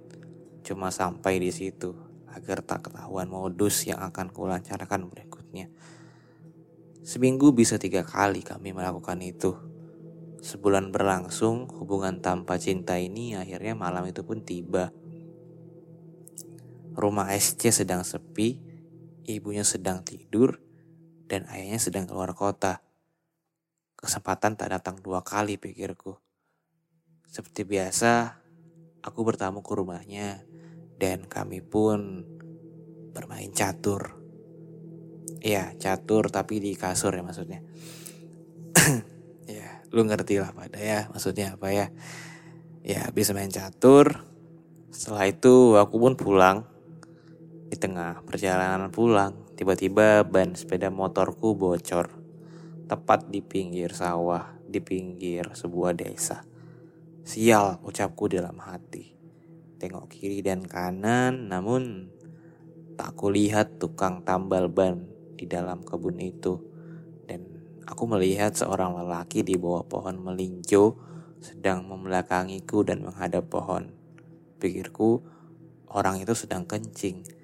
Cuma 0.66 0.90
sampai 0.90 1.38
di 1.38 1.54
situ 1.54 1.94
agar 2.26 2.66
tak 2.66 2.90
ketahuan 2.90 3.30
modus 3.30 3.87
yang 3.87 4.02
akan 4.02 4.35
kulancarkan 4.35 5.06
berikutnya. 5.06 5.70
Seminggu 7.06 7.54
bisa 7.54 7.78
tiga 7.78 8.02
kali 8.02 8.42
kami 8.42 8.74
melakukan 8.74 9.22
itu. 9.22 9.54
Sebulan 10.42 10.90
berlangsung, 10.90 11.70
hubungan 11.78 12.18
tanpa 12.18 12.59
cinta 12.59 12.98
ini 12.98 13.38
akhirnya 13.38 13.78
malam 13.78 14.11
itu 14.11 14.26
pun 14.26 14.42
tiba. 14.42 14.90
Rumah 16.96 17.28
SC 17.37 17.68
sedang 17.68 18.00
sepi, 18.09 18.56
ibunya 19.28 19.68
sedang 19.68 20.00
tidur, 20.00 20.56
dan 21.28 21.44
ayahnya 21.52 21.76
sedang 21.76 22.09
keluar 22.09 22.32
kota. 22.32 22.80
Kesempatan 24.00 24.56
tak 24.56 24.72
datang 24.72 24.96
dua 25.04 25.20
kali 25.20 25.61
pikirku. 25.61 26.16
Seperti 27.28 27.68
biasa, 27.68 28.40
aku 29.04 29.20
bertamu 29.28 29.61
ke 29.61 29.72
rumahnya 29.76 30.48
dan 30.96 31.28
kami 31.28 31.61
pun 31.61 32.24
bermain 33.12 33.52
catur. 33.52 34.16
Iya, 35.44 35.76
catur 35.76 36.32
tapi 36.32 36.64
di 36.64 36.72
kasur 36.72 37.12
ya 37.12 37.20
maksudnya. 37.20 37.61
ya, 39.44 39.85
lu 39.92 40.00
ngerti 40.09 40.40
lah 40.40 40.56
pada 40.56 40.80
ya 40.80 41.12
maksudnya 41.12 41.61
apa 41.61 41.68
ya. 41.76 41.87
Ya, 42.87 43.04
bisa 43.12 43.37
main 43.37 43.52
catur. 43.52 44.24
Setelah 44.88 45.28
itu 45.28 45.76
aku 45.76 46.00
pun 46.00 46.16
pulang 46.16 46.76
di 47.77 47.85
tengah 47.85 48.25
perjalanan 48.25 48.89
pulang, 48.89 49.53
tiba-tiba 49.53 50.25
ban 50.25 50.57
sepeda 50.57 50.89
motorku 50.89 51.53
bocor. 51.53 52.09
Tepat 52.89 53.29
di 53.29 53.45
pinggir 53.45 53.93
sawah, 53.93 54.57
di 54.65 54.81
pinggir 54.81 55.53
sebuah 55.53 55.93
desa. 55.93 56.41
Sial, 57.21 57.77
ucapku 57.85 58.33
dalam 58.33 58.57
hati. 58.65 59.12
Tengok 59.77 60.09
kiri 60.09 60.41
dan 60.41 60.65
kanan, 60.65 61.53
namun 61.53 62.09
tak 62.97 63.12
kulihat 63.12 63.77
tukang 63.77 64.25
tambal 64.25 64.73
ban 64.73 65.05
di 65.37 65.45
dalam 65.45 65.85
kebun 65.85 66.17
itu. 66.17 66.57
Dan 67.29 67.45
aku 67.85 68.09
melihat 68.09 68.57
seorang 68.57 69.05
lelaki 69.05 69.45
di 69.45 69.61
bawah 69.61 69.85
pohon 69.85 70.17
melinjo 70.17 70.97
sedang 71.45 71.85
membelakangiku 71.85 72.89
dan 72.89 73.05
menghadap 73.05 73.53
pohon. 73.53 73.93
Pikirku, 74.65 75.21
orang 75.93 76.25
itu 76.25 76.33
sedang 76.33 76.65
kencing. 76.65 77.36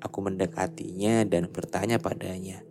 Aku 0.00 0.24
mendekatinya 0.24 1.28
dan 1.28 1.52
bertanya 1.52 2.00
padanya, 2.00 2.64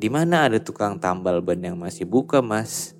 "Di 0.00 0.08
mana 0.08 0.48
ada 0.48 0.56
tukang 0.56 0.96
tambal 0.96 1.44
ban 1.44 1.60
yang 1.60 1.76
masih 1.76 2.08
buka, 2.08 2.40
Mas?" 2.40 2.96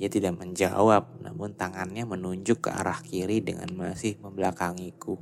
Dia 0.00 0.08
tidak 0.08 0.40
menjawab, 0.40 1.20
namun 1.20 1.52
tangannya 1.52 2.08
menunjuk 2.08 2.64
ke 2.64 2.70
arah 2.72 3.04
kiri 3.04 3.44
dengan 3.44 3.68
masih 3.76 4.16
membelakangiku. 4.22 5.20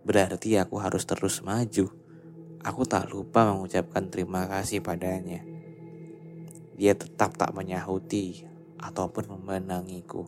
Berarti 0.00 0.56
aku 0.56 0.80
harus 0.80 1.04
terus 1.04 1.44
maju. 1.44 1.92
Aku 2.64 2.82
tak 2.88 3.12
lupa 3.12 3.52
mengucapkan 3.52 4.08
terima 4.08 4.48
kasih 4.48 4.80
padanya. 4.80 5.44
Dia 6.78 6.96
tetap 6.96 7.36
tak 7.36 7.52
menyahuti 7.52 8.48
ataupun 8.80 9.28
memenangiku. 9.28 10.24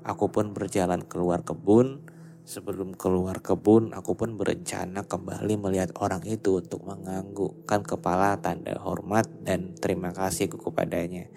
Aku 0.00 0.32
pun 0.32 0.56
berjalan 0.56 1.04
keluar 1.04 1.44
kebun 1.44 2.08
Sebelum 2.44 2.92
keluar 2.92 3.40
kebun, 3.40 3.96
aku 3.96 4.20
pun 4.20 4.36
berencana 4.36 5.08
kembali 5.08 5.56
melihat 5.56 5.96
orang 5.96 6.20
itu 6.28 6.60
untuk 6.60 6.84
menganggukkan 6.84 7.80
kepala 7.80 8.36
tanda 8.36 8.76
hormat 8.84 9.24
dan 9.40 9.72
terima 9.80 10.12
kasihku 10.12 10.60
kepadanya. 10.60 11.32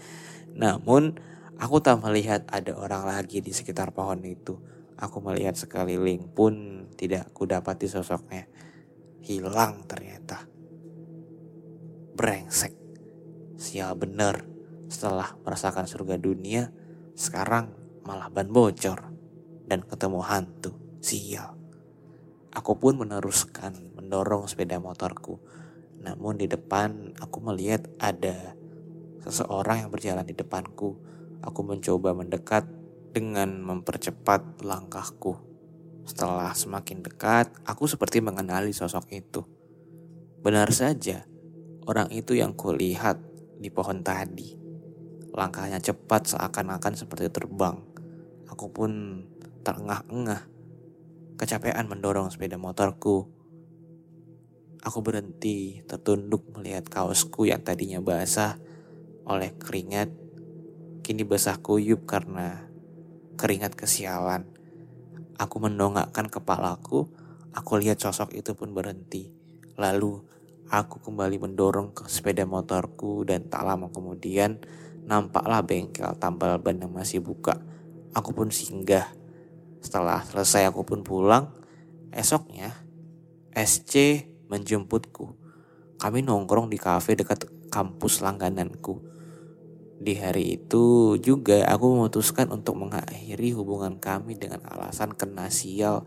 Namun, 0.52 1.16
aku 1.56 1.80
tak 1.80 2.04
melihat 2.04 2.44
ada 2.52 2.76
orang 2.76 3.08
lagi 3.08 3.40
di 3.40 3.56
sekitar 3.56 3.96
pohon 3.96 4.20
itu. 4.28 4.60
Aku 5.00 5.24
melihat 5.24 5.56
sekeliling 5.56 6.28
pun 6.28 6.84
tidak 7.00 7.32
kudapati 7.32 7.88
sosoknya. 7.88 8.44
Hilang 9.24 9.88
ternyata. 9.88 10.44
Brengsek. 12.20 12.76
Sial 13.56 13.96
bener. 13.96 14.44
Setelah 14.92 15.40
merasakan 15.40 15.88
surga 15.88 16.20
dunia, 16.20 16.68
sekarang 17.16 17.72
malah 18.04 18.28
ban 18.28 18.52
bocor 18.52 19.08
dan 19.72 19.88
ketemu 19.88 20.20
hantu. 20.20 20.87
Sial. 20.98 21.54
Aku 22.58 22.74
pun 22.82 22.98
meneruskan 22.98 23.94
mendorong 23.94 24.50
sepeda 24.50 24.82
motorku. 24.82 25.38
Namun 26.02 26.42
di 26.42 26.50
depan 26.50 27.14
aku 27.22 27.38
melihat 27.46 27.86
ada 28.02 28.58
seseorang 29.22 29.86
yang 29.86 29.92
berjalan 29.94 30.26
di 30.26 30.34
depanku. 30.34 30.98
Aku 31.46 31.62
mencoba 31.62 32.18
mendekat 32.18 32.66
dengan 33.14 33.62
mempercepat 33.62 34.66
langkahku. 34.66 35.38
Setelah 36.08 36.58
semakin 36.58 37.06
dekat, 37.06 37.54
aku 37.62 37.86
seperti 37.86 38.24
mengenali 38.24 38.74
sosok 38.74 39.06
itu. 39.14 39.46
Benar 40.42 40.74
saja, 40.74 41.30
orang 41.86 42.10
itu 42.10 42.34
yang 42.34 42.58
kulihat 42.58 43.22
di 43.62 43.70
pohon 43.70 44.02
tadi. 44.02 44.58
Langkahnya 45.30 45.78
cepat 45.78 46.34
seakan-akan 46.34 46.98
seperti 46.98 47.30
terbang. 47.30 47.78
Aku 48.50 48.74
pun 48.74 49.22
terengah-engah 49.62 50.57
Kecapean 51.38 51.86
mendorong 51.86 52.34
sepeda 52.34 52.58
motorku. 52.58 53.30
Aku 54.82 55.06
berhenti, 55.06 55.86
tertunduk 55.86 56.50
melihat 56.58 56.90
kaosku 56.90 57.46
yang 57.46 57.62
tadinya 57.62 58.02
basah 58.02 58.58
oleh 59.22 59.54
keringat. 59.54 60.10
Kini 61.06 61.22
basah 61.22 61.62
kuyup 61.62 62.10
karena 62.10 62.66
keringat 63.38 63.78
kesialan. 63.78 64.50
Aku 65.38 65.62
mendongakkan 65.62 66.26
kepalaku, 66.26 67.14
aku 67.54 67.72
lihat 67.78 68.02
sosok 68.02 68.34
itu 68.34 68.58
pun 68.58 68.74
berhenti. 68.74 69.30
Lalu 69.78 70.18
aku 70.74 71.06
kembali 71.06 71.38
mendorong 71.38 71.94
ke 71.94 72.10
sepeda 72.10 72.50
motorku 72.50 73.22
dan 73.30 73.46
tak 73.46 73.62
lama 73.62 73.94
kemudian 73.94 74.58
nampaklah 75.06 75.62
bengkel 75.62 76.18
tambal 76.18 76.58
ban 76.58 76.82
yang 76.82 76.90
masih 76.90 77.22
buka. 77.22 77.62
Aku 78.18 78.34
pun 78.34 78.50
singgah 78.50 79.17
setelah 79.88 80.20
selesai 80.28 80.68
aku 80.68 80.84
pun 80.84 81.00
pulang. 81.08 81.48
Esoknya, 82.12 82.76
SC 83.56 84.28
menjemputku. 84.52 85.40
Kami 85.96 86.28
nongkrong 86.28 86.68
di 86.68 86.76
kafe 86.76 87.16
dekat 87.16 87.48
kampus 87.72 88.20
langgananku. 88.20 89.00
Di 89.98 90.14
hari 90.20 90.60
itu 90.62 91.16
juga 91.18 91.66
aku 91.72 91.98
memutuskan 91.98 92.52
untuk 92.52 92.78
mengakhiri 92.78 93.56
hubungan 93.56 93.98
kami 93.98 94.38
dengan 94.38 94.62
alasan 94.68 95.16
kena 95.16 95.50
sial 95.50 96.06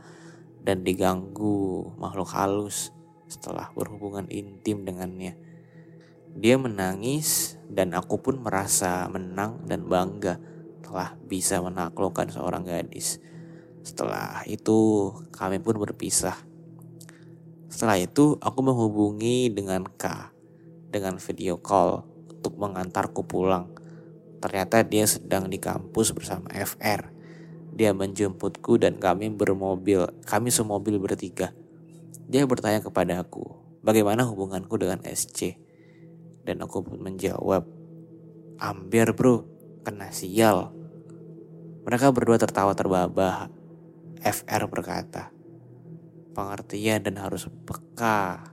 dan 0.61 0.85
diganggu 0.85 1.91
makhluk 1.99 2.31
halus 2.37 2.93
setelah 3.27 3.73
berhubungan 3.75 4.29
intim 4.31 4.87
dengannya. 4.87 5.35
Dia 6.31 6.55
menangis 6.55 7.59
dan 7.67 7.91
aku 7.99 8.23
pun 8.23 8.39
merasa 8.39 9.11
menang 9.11 9.67
dan 9.67 9.91
bangga 9.91 10.39
telah 10.87 11.19
bisa 11.27 11.59
menaklukkan 11.59 12.31
seorang 12.31 12.63
gadis. 12.63 13.19
Setelah 13.81 14.45
itu 14.45 15.11
kami 15.33 15.61
pun 15.61 15.81
berpisah. 15.81 16.37
Setelah 17.71 17.97
itu 17.97 18.37
aku 18.43 18.61
menghubungi 18.61 19.49
dengan 19.49 19.87
K 19.87 20.35
dengan 20.91 21.17
video 21.23 21.57
call 21.63 22.03
untuk 22.29 22.59
mengantarku 22.59 23.25
pulang. 23.25 23.71
Ternyata 24.43 24.83
dia 24.83 25.07
sedang 25.07 25.47
di 25.47 25.61
kampus 25.63 26.11
bersama 26.17 26.51
FR. 26.51 27.13
Dia 27.71 27.95
menjemputku 27.95 28.77
dan 28.77 28.99
kami 28.99 29.31
bermobil, 29.31 30.11
kami 30.27 30.51
semobil 30.51 30.99
bertiga. 30.99 31.55
Dia 32.27 32.45
bertanya 32.45 32.83
kepada 32.83 33.23
aku, 33.23 33.47
bagaimana 33.81 34.27
hubunganku 34.27 34.77
dengan 34.77 35.01
SC? 35.07 35.57
Dan 36.45 36.65
aku 36.65 36.83
pun 36.83 36.99
menjawab, 36.99 37.65
ambil 38.59 39.07
bro, 39.15 39.37
kena 39.87 40.11
sial. 40.11 40.75
Mereka 41.87 42.13
berdua 42.13 42.37
tertawa 42.37 42.75
terbahak. 42.75 43.60
FR 44.21 44.69
berkata, 44.69 45.33
pengertian 46.37 47.01
dan 47.01 47.17
harus 47.17 47.49
peka. 47.65 48.53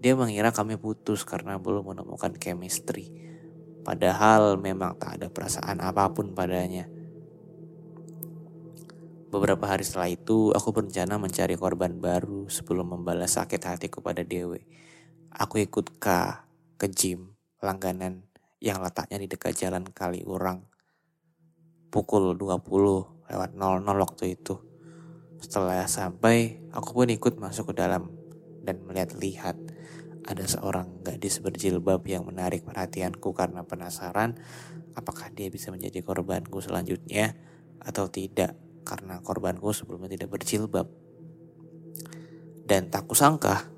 Dia 0.00 0.16
mengira 0.16 0.52
kami 0.52 0.80
putus 0.80 1.24
karena 1.24 1.60
belum 1.60 1.92
menemukan 1.92 2.32
chemistry. 2.36 3.12
Padahal 3.84 4.56
memang 4.56 4.96
tak 4.96 5.20
ada 5.20 5.28
perasaan 5.28 5.84
apa 5.84 6.10
pun 6.16 6.32
padanya. 6.32 6.88
Beberapa 9.28 9.68
hari 9.68 9.84
setelah 9.84 10.08
itu, 10.08 10.48
aku 10.54 10.72
berencana 10.72 11.20
mencari 11.20 11.58
korban 11.58 11.98
baru 12.00 12.48
sebelum 12.48 12.96
membalas 12.96 13.36
sakit 13.36 13.60
hatiku 13.60 14.00
pada 14.00 14.24
Dewe. 14.24 14.64
Aku 15.28 15.60
ikut 15.60 16.00
K 16.00 16.06
ke 16.80 16.88
gym 16.88 17.36
langganan 17.60 18.24
yang 18.64 18.80
letaknya 18.80 19.20
di 19.20 19.28
dekat 19.28 19.52
jalan 19.56 19.84
Kaliurang. 19.92 20.64
Pukul 21.92 22.32
20 22.36 23.15
lewat 23.30 23.54
00 23.54 23.84
waktu 23.86 24.38
itu. 24.38 24.60
Setelah 25.42 25.84
sampai, 25.86 26.62
aku 26.72 27.02
pun 27.02 27.08
ikut 27.12 27.36
masuk 27.36 27.74
ke 27.74 27.82
dalam 27.82 28.10
dan 28.64 28.82
melihat-lihat 28.82 29.56
ada 30.26 30.42
seorang 30.42 31.06
gadis 31.06 31.38
berjilbab 31.38 32.02
yang 32.02 32.26
menarik 32.26 32.66
perhatianku 32.66 33.30
karena 33.30 33.62
penasaran 33.62 34.34
apakah 34.98 35.30
dia 35.30 35.46
bisa 35.46 35.70
menjadi 35.70 36.02
korbanku 36.02 36.58
selanjutnya 36.58 37.38
atau 37.78 38.10
tidak 38.10 38.58
karena 38.82 39.22
korbanku 39.22 39.70
sebelumnya 39.70 40.18
tidak 40.18 40.34
berjilbab. 40.34 40.90
Dan 42.66 42.90
tak 42.90 43.06
kusangka, 43.06 43.70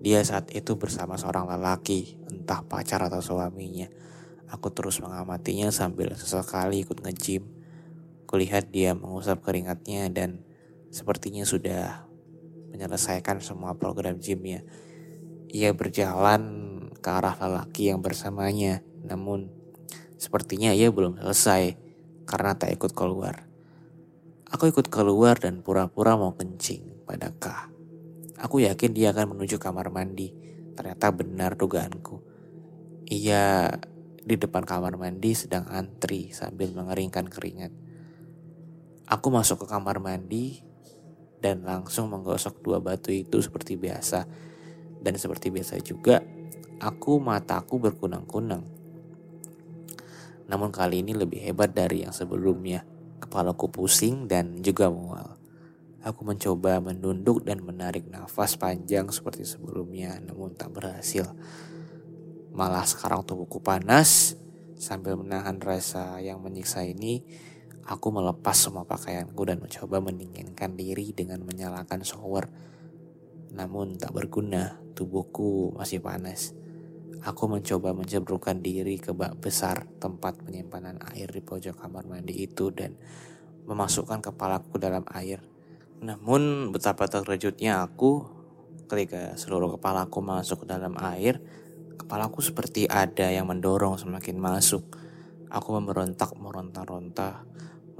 dia 0.00 0.24
saat 0.24 0.48
itu 0.56 0.80
bersama 0.80 1.20
seorang 1.20 1.44
lelaki, 1.44 2.16
entah 2.32 2.64
pacar 2.64 3.04
atau 3.04 3.20
suaminya. 3.20 3.92
Aku 4.48 4.72
terus 4.72 5.04
mengamatinya 5.04 5.68
sambil 5.68 6.16
sesekali 6.16 6.80
ikut 6.80 7.04
nge-gym. 7.04 7.59
Kulihat 8.30 8.70
dia 8.70 8.94
mengusap 8.94 9.42
keringatnya 9.42 10.06
dan 10.06 10.46
sepertinya 10.94 11.42
sudah 11.42 12.06
menyelesaikan 12.70 13.42
semua 13.42 13.74
program 13.74 14.22
gymnya. 14.22 14.62
Ia 15.50 15.74
berjalan 15.74 16.42
ke 17.02 17.10
arah 17.10 17.34
lelaki 17.34 17.90
yang 17.90 17.98
bersamanya, 17.98 18.86
namun 19.02 19.50
sepertinya 20.14 20.70
ia 20.70 20.94
belum 20.94 21.18
selesai 21.18 21.74
karena 22.22 22.54
tak 22.54 22.70
ikut 22.78 22.94
keluar. 22.94 23.50
Aku 24.54 24.70
ikut 24.70 24.86
keluar 24.86 25.34
dan 25.42 25.66
pura-pura 25.66 26.14
mau 26.14 26.38
kencing 26.38 27.02
pada 27.10 27.34
Kah. 27.34 27.66
Aku 28.38 28.62
yakin 28.62 28.94
dia 28.94 29.10
akan 29.10 29.34
menuju 29.34 29.58
kamar 29.58 29.90
mandi. 29.90 30.30
Ternyata 30.78 31.10
benar 31.10 31.58
dugaanku. 31.58 32.22
Ia 33.10 33.74
di 34.22 34.34
depan 34.38 34.62
kamar 34.62 34.94
mandi 34.94 35.34
sedang 35.34 35.66
antri 35.66 36.30
sambil 36.30 36.70
mengeringkan 36.70 37.26
keringat. 37.26 37.89
Aku 39.10 39.26
masuk 39.34 39.66
ke 39.66 39.66
kamar 39.66 39.98
mandi 39.98 40.62
dan 41.42 41.66
langsung 41.66 42.14
menggosok 42.14 42.62
dua 42.62 42.78
batu 42.78 43.10
itu 43.10 43.42
seperti 43.42 43.74
biasa. 43.74 44.22
Dan 45.02 45.18
seperti 45.18 45.50
biasa 45.50 45.82
juga, 45.82 46.22
aku 46.78 47.18
mataku 47.18 47.82
berkunang-kunang. 47.82 48.62
Namun 50.46 50.70
kali 50.70 51.02
ini 51.02 51.10
lebih 51.18 51.42
hebat 51.42 51.74
dari 51.74 52.06
yang 52.06 52.14
sebelumnya. 52.14 52.86
Kepalaku 53.18 53.66
pusing 53.66 54.30
dan 54.30 54.62
juga 54.62 54.86
mual. 54.94 55.40
Aku 56.06 56.22
mencoba 56.22 56.78
menunduk 56.80 57.44
dan 57.44 57.66
menarik 57.66 58.06
nafas 58.08 58.56
panjang 58.56 59.10
seperti 59.10 59.42
sebelumnya, 59.42 60.16
namun 60.22 60.54
tak 60.54 60.70
berhasil. 60.70 61.28
Malah 62.54 62.86
sekarang 62.86 63.26
tubuhku 63.26 63.60
panas, 63.60 64.38
sambil 64.80 65.18
menahan 65.20 65.60
rasa 65.60 66.16
yang 66.24 66.40
menyiksa 66.40 66.88
ini, 66.88 67.20
aku 67.86 68.08
melepas 68.12 68.56
semua 68.56 68.84
pakaianku 68.84 69.40
dan 69.46 69.62
mencoba 69.62 70.02
mendinginkan 70.02 70.76
diri 70.76 71.14
dengan 71.16 71.40
menyalakan 71.44 72.04
shower. 72.04 72.50
Namun 73.50 73.98
tak 73.98 74.14
berguna, 74.14 74.78
tubuhku 74.92 75.74
masih 75.74 75.98
panas. 76.02 76.52
Aku 77.20 77.52
mencoba 77.52 77.92
menjebrukkan 77.92 78.64
diri 78.64 78.96
ke 78.96 79.12
bak 79.12 79.36
besar 79.44 79.84
tempat 80.00 80.40
penyimpanan 80.40 80.96
air 81.12 81.28
di 81.28 81.44
pojok 81.44 81.76
kamar 81.76 82.08
mandi 82.08 82.32
itu 82.32 82.72
dan 82.72 82.96
memasukkan 83.68 84.24
kepalaku 84.24 84.80
dalam 84.80 85.04
air. 85.12 85.44
Namun 86.00 86.72
betapa 86.72 87.04
terkejutnya 87.12 87.84
aku 87.84 88.24
ketika 88.88 89.36
seluruh 89.36 89.76
kepalaku 89.76 90.24
masuk 90.24 90.64
ke 90.64 90.66
dalam 90.72 90.96
air, 90.96 91.38
kepalaku 92.00 92.40
seperti 92.40 92.88
ada 92.88 93.28
yang 93.28 93.46
mendorong 93.46 94.00
semakin 94.00 94.40
masuk. 94.40 94.82
Aku 95.52 95.76
memberontak 95.76 96.32
meronta-ronta, 96.40 97.44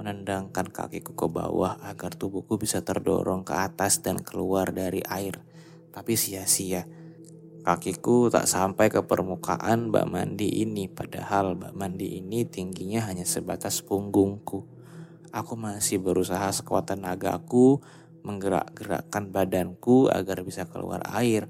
menendangkan 0.01 0.73
kakiku 0.73 1.13
ke 1.13 1.27
bawah 1.29 1.77
agar 1.85 2.17
tubuhku 2.17 2.57
bisa 2.57 2.81
terdorong 2.81 3.45
ke 3.45 3.53
atas 3.53 4.01
dan 4.01 4.17
keluar 4.17 4.73
dari 4.73 5.05
air. 5.05 5.37
Tapi 5.93 6.17
sia-sia. 6.17 6.89
Kakiku 7.61 8.33
tak 8.33 8.49
sampai 8.49 8.89
ke 8.89 9.05
permukaan 9.05 9.93
bak 9.93 10.09
mandi 10.09 10.65
ini, 10.65 10.89
padahal 10.89 11.53
bak 11.53 11.77
mandi 11.77 12.17
ini 12.17 12.41
tingginya 12.41 13.05
hanya 13.05 13.21
sebatas 13.21 13.85
punggungku. 13.85 14.65
Aku 15.29 15.53
masih 15.53 16.01
berusaha 16.01 16.49
sekuat 16.49 16.89
tenagaku 16.89 17.77
menggerak-gerakkan 18.25 19.29
badanku 19.29 20.09
agar 20.09 20.41
bisa 20.41 20.65
keluar 20.65 21.05
air. 21.13 21.45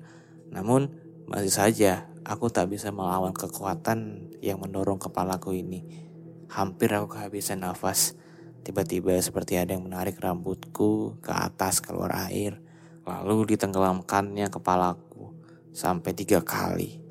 Namun 0.52 0.92
masih 1.32 1.54
saja 1.56 2.12
aku 2.28 2.52
tak 2.52 2.68
bisa 2.68 2.92
melawan 2.92 3.32
kekuatan 3.32 4.30
yang 4.44 4.60
mendorong 4.60 5.00
kepalaku 5.00 5.56
ini. 5.56 5.88
Hampir 6.52 6.92
aku 6.92 7.16
kehabisan 7.16 7.64
nafas. 7.64 8.20
Tiba-tiba 8.62 9.18
seperti 9.18 9.58
ada 9.58 9.74
yang 9.74 9.86
menarik 9.86 10.22
rambutku 10.22 11.18
ke 11.22 11.32
atas 11.34 11.82
keluar 11.82 12.14
air. 12.30 12.62
Lalu 13.06 13.58
ditenggelamkannya 13.58 14.48
kepalaku 14.54 15.34
sampai 15.74 16.14
tiga 16.14 16.46
kali. 16.46 17.02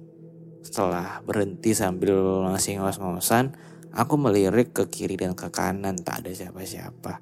Setelah 0.63 1.19
berhenti 1.27 1.75
sambil 1.75 2.47
masih 2.47 2.79
ngos-ngosan, 2.79 3.57
Aku 3.91 4.15
melirik 4.15 4.71
ke 4.71 4.87
kiri 4.87 5.19
dan 5.19 5.35
ke 5.35 5.51
kanan, 5.51 5.99
tak 5.99 6.23
ada 6.23 6.31
siapa-siapa. 6.31 7.19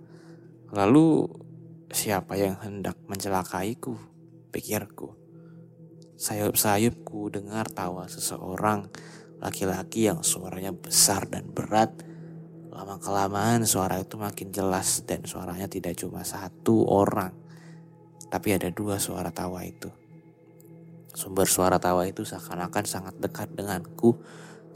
Lalu, 0.76 1.24
siapa 1.88 2.36
yang 2.36 2.60
hendak 2.60 3.00
mencelakaiku? 3.08 3.96
Pikirku. 4.52 5.16
Sayup-sayupku 6.20 7.32
dengar 7.32 7.72
tawa 7.72 8.04
seseorang 8.04 8.84
laki-laki 9.40 10.12
yang 10.12 10.20
suaranya 10.20 10.76
besar 10.76 11.24
dan 11.24 11.48
berat. 11.48 11.88
Lama-kelamaan 12.68 13.64
suara 13.64 13.96
itu 14.00 14.20
makin 14.20 14.52
jelas 14.52 15.04
dan 15.08 15.24
suaranya 15.24 15.66
tidak 15.68 15.96
cuma 15.96 16.20
satu 16.20 16.84
orang. 16.84 17.32
Tapi 18.28 18.48
ada 18.52 18.68
dua 18.68 19.00
suara 19.00 19.32
tawa 19.32 19.64
itu. 19.64 19.88
Sumber 21.16 21.48
suara 21.48 21.80
tawa 21.80 22.04
itu 22.04 22.22
seakan-akan 22.22 22.84
sangat 22.84 23.14
dekat 23.18 23.48
denganku 23.56 24.20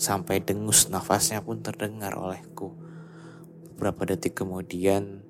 sampai 0.00 0.40
dengus 0.42 0.88
nafasnya 0.88 1.44
pun 1.44 1.60
terdengar 1.60 2.16
olehku. 2.16 2.74
Beberapa 3.76 4.08
detik 4.10 4.40
kemudian, 4.40 5.22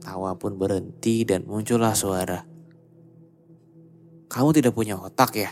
tawa 0.00 0.38
pun 0.38 0.54
berhenti 0.56 1.26
dan 1.26 1.44
muncullah 1.44 1.92
suara. 1.92 2.46
Kamu 4.30 4.50
tidak 4.56 4.72
punya 4.72 4.96
otak 4.96 5.36
ya? 5.36 5.50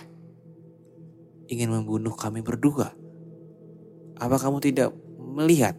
Ingin 1.51 1.75
membunuh 1.75 2.15
kami 2.15 2.41
berdua? 2.41 2.95
Apa 4.17 4.37
kamu 4.39 4.63
tidak 4.63 4.95
melihat? 5.19 5.77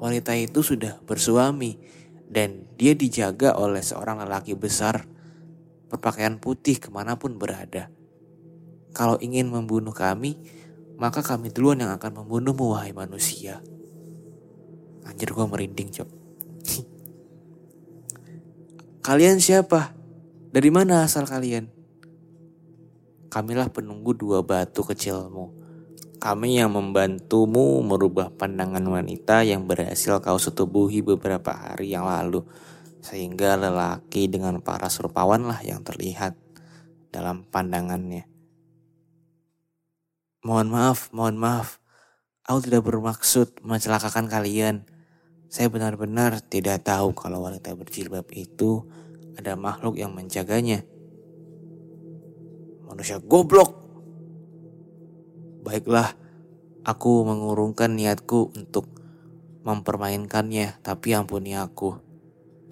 Wanita 0.00 0.32
itu 0.32 0.64
sudah 0.64 0.96
bersuami 1.04 1.76
dan 2.24 2.64
dia 2.80 2.96
dijaga 2.96 3.52
oleh 3.60 3.84
seorang 3.84 4.24
lelaki 4.24 4.56
besar 4.56 5.04
berpakaian 5.92 6.40
putih 6.40 6.80
ke 6.80 6.88
mana 6.88 7.20
pun 7.20 7.36
berada. 7.36 7.92
Kalau 8.96 9.20
ingin 9.20 9.52
membunuh 9.52 9.92
kami, 9.92 10.40
maka 10.96 11.20
kami 11.20 11.52
duluan 11.52 11.84
yang 11.84 11.92
akan 11.92 12.24
membunuhmu 12.24 12.72
wahai 12.72 12.96
manusia. 12.96 13.60
Anjir 15.04 15.36
gue 15.36 15.44
merinding 15.44 15.92
cok. 15.92 16.08
kalian 19.06 19.36
siapa? 19.36 19.92
Dari 20.48 20.72
mana 20.72 21.04
asal 21.04 21.28
kalian? 21.28 21.68
Kamilah 23.28 23.68
penunggu 23.68 24.16
dua 24.16 24.40
batu 24.42 24.80
kecilmu. 24.80 25.59
Kami 26.20 26.60
yang 26.60 26.76
membantumu 26.76 27.80
merubah 27.80 28.28
pandangan 28.28 28.84
wanita 28.84 29.40
yang 29.40 29.64
berhasil 29.64 30.20
kau 30.20 30.36
setubuhi 30.36 31.00
beberapa 31.00 31.48
hari 31.48 31.96
yang 31.96 32.04
lalu. 32.04 32.44
Sehingga 33.00 33.56
lelaki 33.56 34.28
dengan 34.28 34.60
paras 34.60 35.00
rupawan 35.00 35.48
lah 35.48 35.64
yang 35.64 35.80
terlihat 35.80 36.36
dalam 37.08 37.48
pandangannya. 37.48 38.28
Mohon 40.44 40.68
maaf, 40.68 41.08
mohon 41.16 41.40
maaf. 41.40 41.80
Aku 42.44 42.68
tidak 42.68 42.84
bermaksud 42.84 43.64
mencelakakan 43.64 44.28
kalian. 44.28 44.84
Saya 45.48 45.72
benar-benar 45.72 46.44
tidak 46.44 46.84
tahu 46.84 47.16
kalau 47.16 47.48
wanita 47.48 47.72
berjilbab 47.72 48.28
itu 48.36 48.84
ada 49.40 49.56
makhluk 49.56 49.96
yang 49.96 50.12
menjaganya. 50.12 50.84
Manusia 52.84 53.16
goblok. 53.24 53.89
Baiklah, 55.60 56.16
aku 56.88 57.28
mengurungkan 57.28 57.92
niatku 57.92 58.56
untuk 58.56 58.88
mempermainkannya, 59.60 60.80
tapi 60.80 61.12
ampuni 61.12 61.52
aku. 61.52 62.00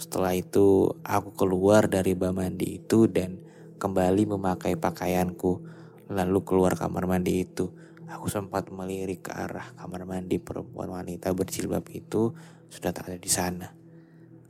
Setelah 0.01 0.33
itu, 0.33 0.89
aku 1.05 1.37
keluar 1.37 1.85
dari 1.85 2.17
bak 2.17 2.33
mandi 2.33 2.81
itu 2.81 3.05
dan 3.05 3.45
kembali 3.77 4.25
memakai 4.25 4.81
pakaianku, 4.81 5.61
lalu 6.09 6.39
keluar 6.49 6.81
kamar 6.81 7.05
mandi 7.05 7.45
itu. 7.45 7.69
Aku 8.09 8.33
sempat 8.33 8.73
melirik 8.73 9.29
ke 9.29 9.37
arah 9.37 9.69
kamar 9.77 10.09
mandi 10.09 10.41
perempuan 10.41 10.89
wanita 10.89 11.29
berjilbab 11.37 11.85
itu 11.93 12.33
sudah 12.73 12.89
tak 12.89 13.13
ada 13.13 13.21
di 13.21 13.29
sana. 13.29 13.69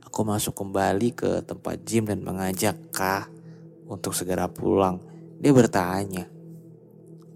Aku 0.07 0.23
masuk 0.23 0.55
kembali 0.55 1.11
ke 1.11 1.43
tempat 1.43 1.83
gym 1.83 2.07
dan 2.07 2.23
mengajak 2.23 2.79
Kah 2.95 3.27
untuk 3.83 4.15
segera 4.15 4.47
pulang. 4.47 5.03
Dia 5.43 5.51
bertanya, 5.51 6.31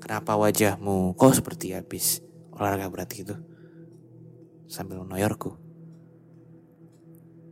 Kenapa 0.03 0.35
wajahmu 0.35 1.15
kok 1.15 1.31
seperti 1.31 1.71
habis 1.71 2.19
olahraga 2.51 2.91
berat 2.91 3.15
itu? 3.15 3.39
Sambil 4.67 4.99
menoyorku. 4.99 5.55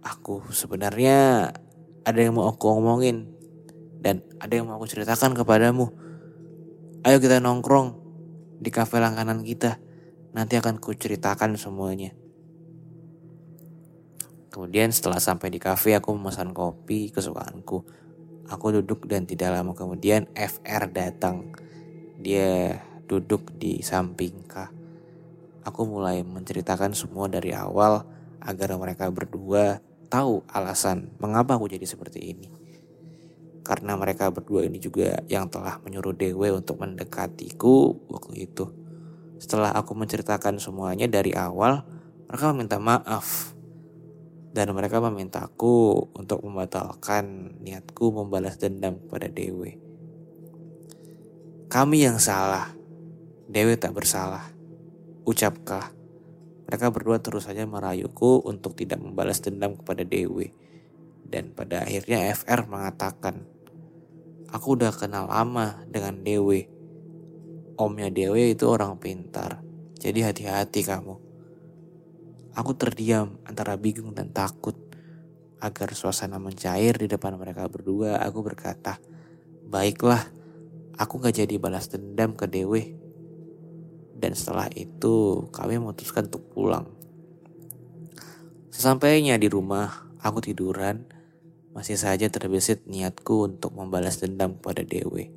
Aku 0.04 0.44
sebenarnya 0.52 1.48
ada 2.04 2.20
yang 2.20 2.36
mau 2.36 2.52
aku 2.52 2.76
ngomongin 2.76 3.32
dan 4.04 4.20
ada 4.44 4.52
yang 4.52 4.68
mau 4.68 4.76
aku 4.76 4.84
ceritakan 4.84 5.32
kepadamu. 5.32 5.96
Ayo 7.08 7.24
kita 7.24 7.40
nongkrong 7.40 7.96
di 8.60 8.68
kafe 8.68 9.00
langganan 9.00 9.48
kita. 9.48 9.80
Nanti 10.36 10.60
akan 10.60 10.84
kuceritakan 10.84 11.56
semuanya. 11.56 12.12
Kemudian 14.52 14.92
setelah 14.92 15.24
sampai 15.24 15.56
di 15.56 15.64
kafe 15.64 15.96
aku 15.96 16.12
memesan 16.20 16.52
kopi 16.52 17.16
kesukaanku. 17.16 17.88
Aku 18.52 18.66
duduk 18.76 19.08
dan 19.08 19.24
tidak 19.24 19.56
lama 19.56 19.72
kemudian 19.72 20.28
FR 20.36 20.92
datang. 20.92 21.56
Dia 22.22 22.78
duduk 23.10 23.50
di 23.58 23.82
samping 23.82 24.46
K. 24.46 24.70
Aku 25.66 25.90
mulai 25.90 26.22
menceritakan 26.22 26.94
semua 26.94 27.26
dari 27.26 27.50
awal 27.50 28.06
agar 28.42 28.78
mereka 28.78 29.10
berdua 29.10 29.82
tahu 30.06 30.46
alasan 30.46 31.10
mengapa 31.18 31.58
aku 31.58 31.66
jadi 31.66 31.86
seperti 31.90 32.38
ini. 32.38 32.48
Karena 33.66 33.98
mereka 33.98 34.30
berdua 34.30 34.66
ini 34.70 34.78
juga 34.78 35.22
yang 35.26 35.50
telah 35.50 35.82
menyuruh 35.82 36.14
Dewe 36.14 36.54
untuk 36.54 36.78
mendekatiku 36.78 38.06
waktu 38.10 38.46
itu. 38.50 38.70
Setelah 39.42 39.74
aku 39.74 39.98
menceritakan 39.98 40.62
semuanya 40.62 41.10
dari 41.10 41.34
awal, 41.34 41.82
mereka 42.30 42.54
meminta 42.54 42.78
maaf. 42.78 43.58
Dan 44.52 44.76
mereka 44.78 45.02
memintaku 45.02 46.12
untuk 46.14 46.44
membatalkan 46.44 47.56
niatku 47.64 48.14
membalas 48.14 48.60
dendam 48.62 49.00
kepada 49.00 49.32
Dewe. 49.32 49.91
Kami 51.72 52.04
yang 52.04 52.20
salah. 52.20 52.68
Dewi 53.48 53.80
tak 53.80 53.96
bersalah. 53.96 54.44
Ucapkah. 55.24 55.96
Mereka 56.68 56.92
berdua 56.92 57.24
terus 57.24 57.48
saja 57.48 57.64
merayuku 57.64 58.44
untuk 58.44 58.76
tidak 58.76 59.00
membalas 59.00 59.40
dendam 59.40 59.80
kepada 59.80 60.04
Dewi. 60.04 60.52
Dan 61.24 61.56
pada 61.56 61.88
akhirnya 61.88 62.28
FR 62.36 62.68
mengatakan, 62.68 63.48
Aku 64.52 64.76
udah 64.76 64.92
kenal 64.92 65.32
lama 65.32 65.88
dengan 65.88 66.20
Dewi. 66.20 66.68
Omnya 67.80 68.12
Dewi 68.12 68.52
itu 68.52 68.68
orang 68.68 69.00
pintar. 69.00 69.64
Jadi 69.96 70.28
hati-hati 70.28 70.84
kamu. 70.84 71.16
Aku 72.52 72.76
terdiam 72.76 73.40
antara 73.48 73.80
bingung 73.80 74.12
dan 74.12 74.28
takut. 74.36 74.76
Agar 75.64 75.96
suasana 75.96 76.36
mencair 76.36 77.00
di 77.00 77.08
depan 77.08 77.40
mereka 77.40 77.64
berdua, 77.72 78.20
aku 78.20 78.44
berkata, 78.44 79.00
Baiklah, 79.72 80.41
aku 80.98 81.22
gak 81.22 81.44
jadi 81.44 81.56
balas 81.62 81.92
dendam 81.92 82.36
ke 82.36 82.48
Dewi. 82.48 82.96
Dan 84.18 84.38
setelah 84.38 84.70
itu 84.74 85.48
kami 85.50 85.82
memutuskan 85.82 86.30
untuk 86.30 86.46
pulang. 86.54 86.86
Sesampainya 88.72 89.36
di 89.36 89.52
rumah, 89.52 90.10
aku 90.22 90.40
tiduran. 90.42 91.06
Masih 91.72 91.96
saja 91.96 92.28
terbesit 92.28 92.84
niatku 92.84 93.48
untuk 93.48 93.72
membalas 93.76 94.20
dendam 94.20 94.60
kepada 94.60 94.84
Dewi. 94.84 95.32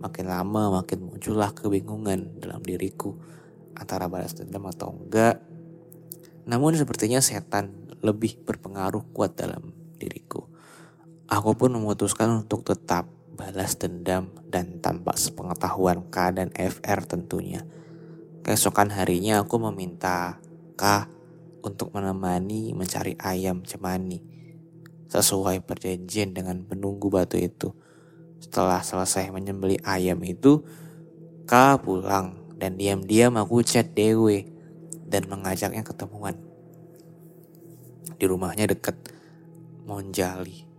Makin 0.00 0.26
lama 0.26 0.80
makin 0.80 1.04
muncullah 1.04 1.52
kebingungan 1.52 2.40
dalam 2.40 2.64
diriku 2.64 3.20
antara 3.76 4.08
balas 4.08 4.32
dendam 4.32 4.64
atau 4.66 4.96
enggak. 4.96 5.44
Namun 6.48 6.74
sepertinya 6.74 7.20
setan 7.20 7.86
lebih 8.00 8.40
berpengaruh 8.42 9.12
kuat 9.12 9.36
dalam 9.36 9.76
diriku. 10.00 10.48
Aku 11.28 11.54
pun 11.54 11.70
memutuskan 11.76 12.42
untuk 12.42 12.64
tetap 12.64 13.06
balas 13.40 13.80
dendam 13.80 14.28
dan 14.44 14.84
tanpa 14.84 15.16
sepengetahuan 15.16 16.04
K 16.12 16.36
dan 16.36 16.52
FR 16.52 17.08
tentunya. 17.08 17.64
Keesokan 18.44 18.92
harinya 18.92 19.40
aku 19.40 19.56
meminta 19.56 20.36
K 20.76 21.08
untuk 21.64 21.96
menemani 21.96 22.76
mencari 22.76 23.16
ayam 23.16 23.64
cemani. 23.64 24.20
Sesuai 25.08 25.64
perjanjian 25.64 26.36
dengan 26.36 26.60
penunggu 26.68 27.08
batu 27.08 27.40
itu. 27.40 27.72
Setelah 28.44 28.84
selesai 28.84 29.32
menyembeli 29.32 29.80
ayam 29.88 30.20
itu, 30.20 30.60
K 31.48 31.80
pulang 31.80 32.36
dan 32.60 32.76
diam-diam 32.76 33.40
aku 33.40 33.64
chat 33.64 33.96
Dewe 33.96 34.44
dan 35.08 35.24
mengajaknya 35.32 35.80
ketemuan. 35.80 36.36
Di 38.20 38.28
rumahnya 38.28 38.68
dekat 38.68 39.00
Monjali. 39.88 40.69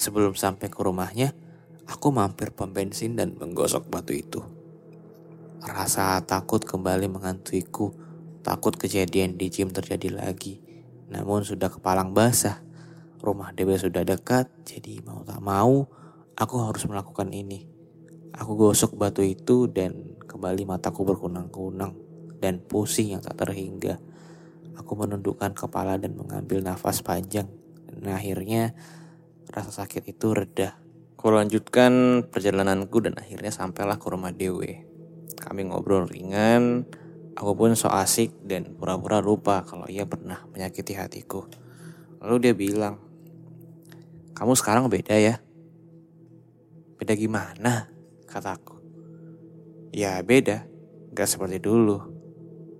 Sebelum 0.00 0.32
sampai 0.32 0.72
ke 0.72 0.80
rumahnya, 0.80 1.36
aku 1.84 2.08
mampir 2.08 2.56
pom 2.56 2.72
bensin 2.72 3.20
dan 3.20 3.36
menggosok 3.36 3.92
batu 3.92 4.16
itu. 4.16 4.40
Rasa 5.60 6.16
takut 6.24 6.64
kembali 6.64 7.04
mengantuiku, 7.12 7.92
takut 8.40 8.72
kejadian 8.80 9.36
di 9.36 9.52
gym 9.52 9.68
terjadi 9.68 10.24
lagi. 10.24 10.56
Namun 11.12 11.44
sudah 11.44 11.68
kepalang 11.68 12.16
basah, 12.16 12.64
rumah 13.20 13.52
Dewa 13.52 13.76
sudah 13.76 14.00
dekat, 14.00 14.48
jadi 14.64 15.04
mau 15.04 15.20
tak 15.20 15.36
mau, 15.44 15.84
aku 16.32 16.54
harus 16.64 16.88
melakukan 16.88 17.28
ini. 17.36 17.68
Aku 18.32 18.56
gosok 18.56 18.96
batu 18.96 19.20
itu 19.20 19.68
dan 19.68 20.16
kembali 20.24 20.64
mataku 20.64 21.04
berkunang-kunang 21.04 21.92
dan 22.40 22.56
pusing 22.56 23.12
yang 23.12 23.20
tak 23.20 23.36
terhingga. 23.36 24.00
Aku 24.80 24.96
menundukkan 24.96 25.52
kepala 25.52 26.00
dan 26.00 26.16
mengambil 26.16 26.64
nafas 26.64 27.04
panjang. 27.04 27.52
Dan 27.84 28.08
akhirnya 28.08 28.72
rasa 29.50 29.74
sakit 29.74 30.06
itu 30.06 30.30
reda. 30.30 30.78
Aku 31.18 31.28
lanjutkan 31.36 32.24
perjalananku 32.32 33.04
dan 33.04 33.12
akhirnya 33.18 33.52
sampailah 33.52 34.00
ke 34.00 34.06
rumah 34.08 34.32
Dewe. 34.32 34.88
Kami 35.36 35.68
ngobrol 35.68 36.08
ringan, 36.08 36.88
aku 37.36 37.52
pun 37.52 37.76
so 37.76 37.92
asik 37.92 38.32
dan 38.40 38.72
pura-pura 38.72 39.20
lupa 39.20 39.60
kalau 39.68 39.84
ia 39.84 40.08
pernah 40.08 40.40
menyakiti 40.48 40.96
hatiku. 40.96 41.44
Lalu 42.24 42.36
dia 42.40 42.54
bilang, 42.56 42.96
kamu 44.32 44.56
sekarang 44.56 44.88
beda 44.88 45.20
ya? 45.20 45.36
Beda 46.96 47.12
gimana? 47.12 47.92
Kataku. 48.24 48.80
Ya 49.92 50.16
beda, 50.24 50.64
gak 51.12 51.28
seperti 51.28 51.60
dulu. 51.60 52.00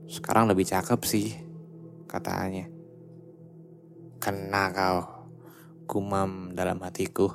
Sekarang 0.09 0.49
lebih 0.49 0.65
cakep 0.65 1.01
sih, 1.05 1.37
katanya. 2.09 2.73
Kena 4.17 4.73
kau 4.73 5.20
gumam 5.91 6.55
dalam 6.55 6.79
hatiku. 6.87 7.35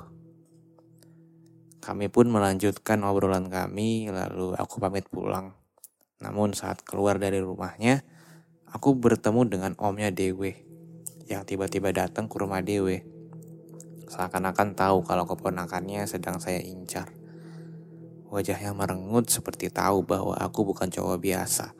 Kami 1.84 2.08
pun 2.08 2.32
melanjutkan 2.32 3.04
obrolan 3.04 3.52
kami, 3.52 4.08
lalu 4.08 4.56
aku 4.56 4.80
pamit 4.80 5.04
pulang. 5.12 5.52
Namun 6.24 6.56
saat 6.56 6.80
keluar 6.80 7.20
dari 7.20 7.36
rumahnya, 7.44 8.00
aku 8.64 8.96
bertemu 8.96 9.44
dengan 9.44 9.72
omnya 9.76 10.08
Dewe, 10.08 10.56
yang 11.28 11.44
tiba-tiba 11.44 11.92
datang 11.92 12.32
ke 12.32 12.40
rumah 12.40 12.64
Dewe. 12.64 13.04
Seakan-akan 14.08 14.72
tahu 14.72 15.04
kalau 15.04 15.28
keponakannya 15.28 16.08
sedang 16.08 16.40
saya 16.40 16.64
incar. 16.64 17.12
Wajahnya 18.32 18.72
merengut 18.72 19.28
seperti 19.28 19.68
tahu 19.68 20.00
bahwa 20.00 20.32
aku 20.32 20.64
bukan 20.64 20.88
cowok 20.88 21.20
biasa. 21.20 21.76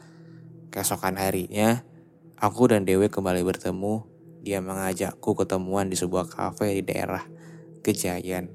Keesokan 0.68 1.16
harinya, 1.16 1.88
aku 2.36 2.68
dan 2.68 2.84
Dewe 2.84 3.08
kembali 3.08 3.40
bertemu 3.42 4.15
dia 4.46 4.62
mengajakku 4.62 5.34
ketemuan 5.34 5.90
di 5.90 5.98
sebuah 5.98 6.30
kafe 6.30 6.78
di 6.78 6.82
daerah 6.86 7.26
Kejayan. 7.82 8.46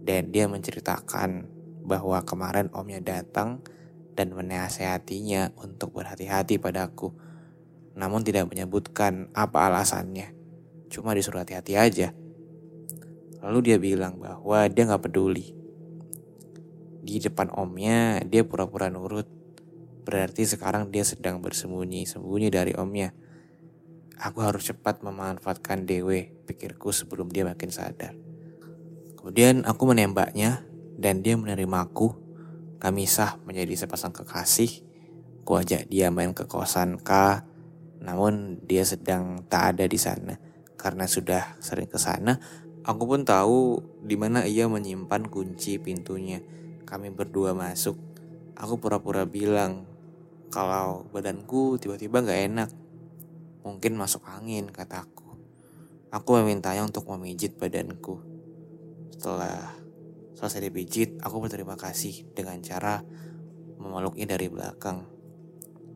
Dan 0.00 0.32
dia 0.32 0.48
menceritakan 0.48 1.44
bahwa 1.84 2.24
kemarin 2.24 2.72
omnya 2.72 3.04
datang 3.04 3.60
dan 4.16 4.32
menasehatinya 4.32 5.52
untuk 5.60 5.92
berhati-hati 5.92 6.56
padaku. 6.56 7.12
Namun 7.92 8.24
tidak 8.24 8.48
menyebutkan 8.48 9.28
apa 9.36 9.68
alasannya. 9.68 10.32
Cuma 10.88 11.12
disuruh 11.12 11.44
hati-hati 11.44 11.76
aja. 11.76 12.16
Lalu 13.44 13.58
dia 13.60 13.76
bilang 13.76 14.16
bahwa 14.16 14.64
dia 14.72 14.88
gak 14.88 15.12
peduli. 15.12 15.52
Di 17.04 17.20
depan 17.20 17.52
omnya 17.52 18.24
dia 18.24 18.48
pura-pura 18.48 18.88
nurut. 18.88 19.28
Berarti 20.02 20.48
sekarang 20.48 20.88
dia 20.88 21.04
sedang 21.04 21.44
bersembunyi-sembunyi 21.44 22.48
dari 22.48 22.72
omnya. 22.74 23.12
Aku 24.22 24.38
harus 24.38 24.70
cepat 24.70 25.02
memanfaatkan 25.02 25.82
Dewe, 25.82 26.30
pikirku 26.46 26.94
sebelum 26.94 27.26
dia 27.26 27.42
makin 27.42 27.74
sadar. 27.74 28.14
Kemudian 29.18 29.66
aku 29.66 29.82
menembaknya 29.90 30.62
dan 30.94 31.26
dia 31.26 31.34
menerimaku. 31.34 32.14
Kami 32.78 33.02
sah 33.10 33.34
menjadi 33.42 33.74
sepasang 33.74 34.14
kekasih. 34.14 34.86
Ku 35.42 35.58
ajak 35.58 35.90
dia 35.90 36.14
main 36.14 36.30
ke 36.30 36.46
kosan 36.46 37.02
K 37.02 37.42
Namun 37.98 38.62
dia 38.62 38.86
sedang 38.86 39.42
tak 39.50 39.74
ada 39.74 39.90
di 39.90 39.98
sana. 39.98 40.38
Karena 40.78 41.06
sudah 41.10 41.58
sering 41.58 41.90
ke 41.90 41.98
sana, 41.98 42.38
aku 42.86 43.02
pun 43.06 43.26
tahu 43.26 43.82
di 44.02 44.14
mana 44.14 44.46
ia 44.46 44.70
menyimpan 44.70 45.30
kunci 45.30 45.82
pintunya. 45.82 46.42
Kami 46.86 47.10
berdua 47.10 47.54
masuk. 47.58 47.98
Aku 48.54 48.78
pura-pura 48.78 49.26
bilang 49.26 49.86
kalau 50.50 51.10
badanku 51.10 51.78
tiba-tiba 51.78 52.22
gak 52.22 52.42
enak. 52.50 52.81
Mungkin 53.62 53.94
masuk 53.94 54.26
angin, 54.26 54.70
kataku. 54.70 55.38
Aku 56.12 56.36
memintanya 56.42 56.84
untuk 56.84 57.08
memijit 57.08 57.56
badanku. 57.56 58.20
Setelah 59.14 59.78
selesai 60.36 60.68
dipijit, 60.68 61.10
aku 61.22 61.40
berterima 61.40 61.78
kasih 61.78 62.26
dengan 62.34 62.58
cara 62.60 63.00
memeluknya 63.78 64.34
dari 64.34 64.50
belakang. 64.50 65.06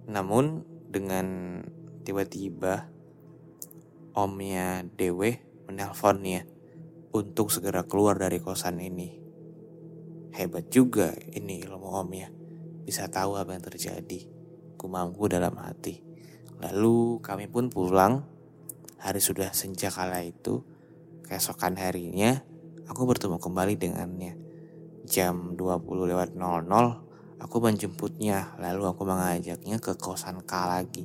Namun 0.07 0.63
dengan 0.87 1.59
tiba-tiba 2.07 2.87
omnya 4.15 4.87
Dewe 4.87 5.43
menelponnya 5.67 6.47
untuk 7.13 7.51
segera 7.51 7.83
keluar 7.85 8.17
dari 8.17 8.39
kosan 8.39 8.81
ini. 8.81 9.19
Hebat 10.33 10.69
juga 10.71 11.13
ini 11.33 11.61
ilmu 11.65 11.89
omnya. 11.93 12.29
Bisa 12.87 13.11
tahu 13.11 13.35
apa 13.37 13.57
yang 13.57 13.65
terjadi. 13.65 14.29
Kumamku 14.79 15.27
dalam 15.27 15.57
hati. 15.59 16.16
Lalu 16.61 17.21
kami 17.21 17.47
pun 17.51 17.69
pulang. 17.69 18.25
Hari 18.97 19.21
sudah 19.21 19.53
senja 19.53 19.93
kala 19.93 20.25
itu. 20.25 20.65
Keesokan 21.27 21.75
harinya, 21.77 22.39
aku 22.87 23.03
bertemu 23.05 23.37
kembali 23.43 23.75
dengannya. 23.77 24.39
Jam 25.05 25.59
20 25.59 26.11
lewat 26.11 26.39
00, 26.39 27.43
aku 27.43 27.57
menjemputnya. 27.61 28.57
Lalu 28.63 28.83
aku 28.89 29.03
mengajaknya 29.05 29.77
ke 29.83 29.99
kosan 29.99 30.41
K 30.47 30.53
lagi. 30.67 31.05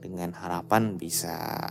Dengan 0.00 0.32
harapan 0.32 0.96
bisa 0.96 1.66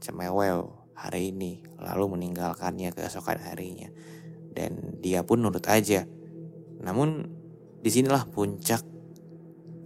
cemewel 0.00 0.72
hari 0.96 1.30
ini. 1.30 1.62
Lalu 1.78 2.18
meninggalkannya 2.18 2.90
keesokan 2.96 3.38
harinya. 3.40 3.92
Dan 4.50 4.98
dia 4.98 5.22
pun 5.22 5.44
nurut 5.44 5.64
aja. 5.70 6.08
Namun 6.80 7.28
di 7.80 7.88
sinilah 7.88 8.28
puncak 8.28 8.84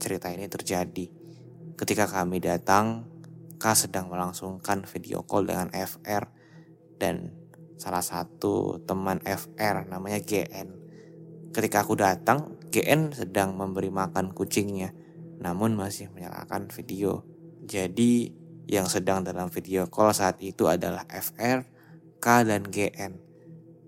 cerita 0.03 0.31
ini 0.31 0.47
terjadi. 0.51 1.07
Ketika 1.75 2.07
kami 2.07 2.39
datang, 2.39 3.11
K 3.59 3.65
sedang 3.75 4.07
melangsungkan 4.07 4.87
video 4.87 5.27
call 5.27 5.51
dengan 5.51 5.75
FR 5.75 6.31
dan 7.03 7.35
salah 7.75 8.05
satu 8.05 8.79
teman 8.87 9.19
FR 9.27 9.83
namanya 9.91 10.23
GN. 10.23 10.71
Ketika 11.51 11.83
aku 11.83 11.99
datang, 11.99 12.63
GN 12.71 13.11
sedang 13.11 13.59
memberi 13.59 13.91
makan 13.91 14.31
kucingnya, 14.31 14.95
namun 15.43 15.75
masih 15.75 16.15
menyalakan 16.15 16.71
video. 16.71 17.27
Jadi 17.67 18.31
yang 18.71 18.87
sedang 18.87 19.27
dalam 19.27 19.51
video 19.51 19.91
call 19.91 20.15
saat 20.15 20.39
itu 20.47 20.71
adalah 20.71 21.03
FR, 21.11 21.67
K, 22.23 22.27
dan 22.47 22.71
GN. 22.71 23.19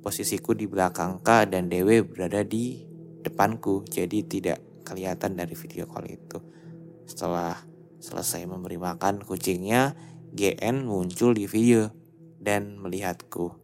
Posisiku 0.02 0.58
di 0.58 0.66
belakang 0.66 1.22
K 1.22 1.46
dan 1.46 1.70
DW 1.70 2.02
berada 2.02 2.42
di 2.42 2.82
depanku, 3.22 3.86
jadi 3.86 4.26
tidak 4.26 4.58
kelihatan 4.82 5.38
dari 5.38 5.54
video 5.54 5.86
call 5.86 6.06
itu. 6.10 6.38
Setelah 7.06 7.75
selesai 8.00 8.44
memberi 8.44 8.76
makan 8.76 9.24
kucingnya, 9.24 9.96
GN 10.36 10.84
muncul 10.84 11.32
di 11.32 11.48
video 11.48 11.90
dan 12.36 12.76
melihatku. 12.78 13.56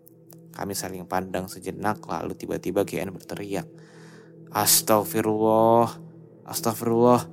Kami 0.53 0.77
saling 0.77 1.09
pandang 1.09 1.49
sejenak 1.49 2.05
lalu 2.05 2.37
tiba-tiba 2.37 2.85
GN 2.85 3.13
berteriak. 3.13 3.65
Astagfirullah, 4.53 5.97
astagfirullah, 6.45 7.25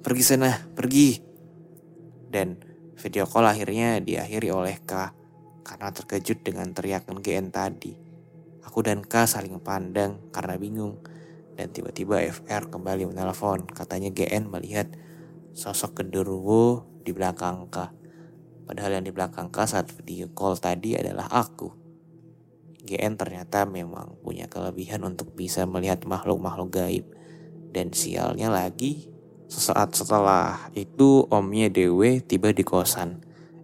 pergi 0.00 0.24
sana, 0.24 0.56
pergi. 0.72 1.20
Dan 2.32 2.56
video 2.96 3.28
call 3.28 3.44
akhirnya 3.44 4.00
diakhiri 4.00 4.48
oleh 4.48 4.80
K 4.80 5.12
karena 5.62 5.88
terkejut 5.92 6.40
dengan 6.40 6.72
teriakan 6.72 7.20
GN 7.20 7.52
tadi. 7.52 7.92
Aku 8.64 8.80
dan 8.80 9.04
K 9.04 9.28
saling 9.28 9.60
pandang 9.60 10.32
karena 10.32 10.56
bingung. 10.56 10.96
Dan 11.52 11.68
tiba-tiba 11.68 12.24
FR 12.24 12.72
kembali 12.72 13.12
menelpon. 13.12 13.68
Katanya 13.68 14.08
GN 14.08 14.48
melihat 14.48 14.88
sosok 15.52 16.02
genderuwo 16.04 16.84
di 17.04 17.12
belakang 17.12 17.68
K. 17.68 17.92
Padahal 18.68 19.00
yang 19.00 19.04
di 19.04 19.12
belakang 19.12 19.52
K 19.52 19.68
saat 19.68 19.92
video 19.92 20.32
call 20.32 20.56
tadi 20.56 20.96
adalah 20.96 21.28
aku. 21.28 21.82
GN 22.82 23.14
ternyata 23.14 23.62
memang 23.62 24.18
punya 24.26 24.50
kelebihan 24.50 25.06
untuk 25.06 25.32
bisa 25.38 25.62
melihat 25.70 26.02
makhluk-makhluk 26.02 26.70
gaib. 26.74 27.06
Dan 27.72 27.94
sialnya 27.94 28.50
lagi, 28.50 29.08
sesaat 29.46 29.94
setelah 29.94 30.68
itu 30.74 31.24
omnya 31.30 31.70
Dewe 31.70 32.20
tiba 32.20 32.50
di 32.50 32.66
kosan. 32.66 33.22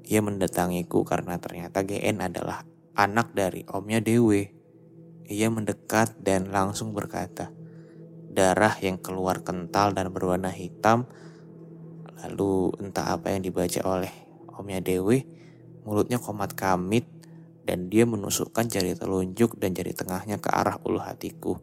Ia 0.09 0.24
mendatangiku 0.24 1.05
karena 1.05 1.36
ternyata 1.36 1.84
GN 1.84 2.24
adalah 2.24 2.64
anak 2.97 3.34
dari 3.34 3.66
omnya 3.68 4.01
Dewe. 4.01 4.55
Ia 5.28 5.53
mendekat 5.53 6.16
dan 6.24 6.49
langsung 6.49 6.97
berkata, 6.97 7.53
darah 8.32 8.72
yang 8.80 8.97
keluar 8.97 9.45
kental 9.45 9.93
dan 9.93 10.09
berwarna 10.09 10.49
hitam. 10.49 11.05
Lalu 12.24 12.74
entah 12.82 13.14
apa 13.14 13.30
yang 13.30 13.46
dibaca 13.46 13.78
oleh 13.86 14.10
omnya 14.58 14.82
Dewe, 14.82 15.22
mulutnya 15.86 16.18
komat 16.18 16.58
kamit 16.58 17.06
dan 17.62 17.86
dia 17.92 18.08
menusukkan 18.08 18.66
jari 18.66 18.96
telunjuk 18.96 19.60
dan 19.60 19.76
jari 19.76 19.92
tengahnya 19.94 20.40
ke 20.42 20.50
arah 20.50 20.80
ulu 20.82 20.98
hatiku. 20.98 21.60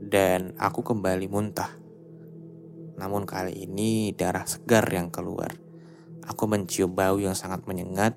Dan 0.00 0.56
aku 0.56 0.84
kembali 0.84 1.26
muntah. 1.26 1.72
Namun 3.00 3.24
kali 3.24 3.64
ini 3.64 4.12
darah 4.12 4.44
segar 4.44 4.84
yang 4.92 5.08
keluar. 5.08 5.56
Aku 6.28 6.44
mencium 6.46 6.92
bau 6.92 7.16
yang 7.16 7.32
sangat 7.32 7.64
menyengat, 7.64 8.14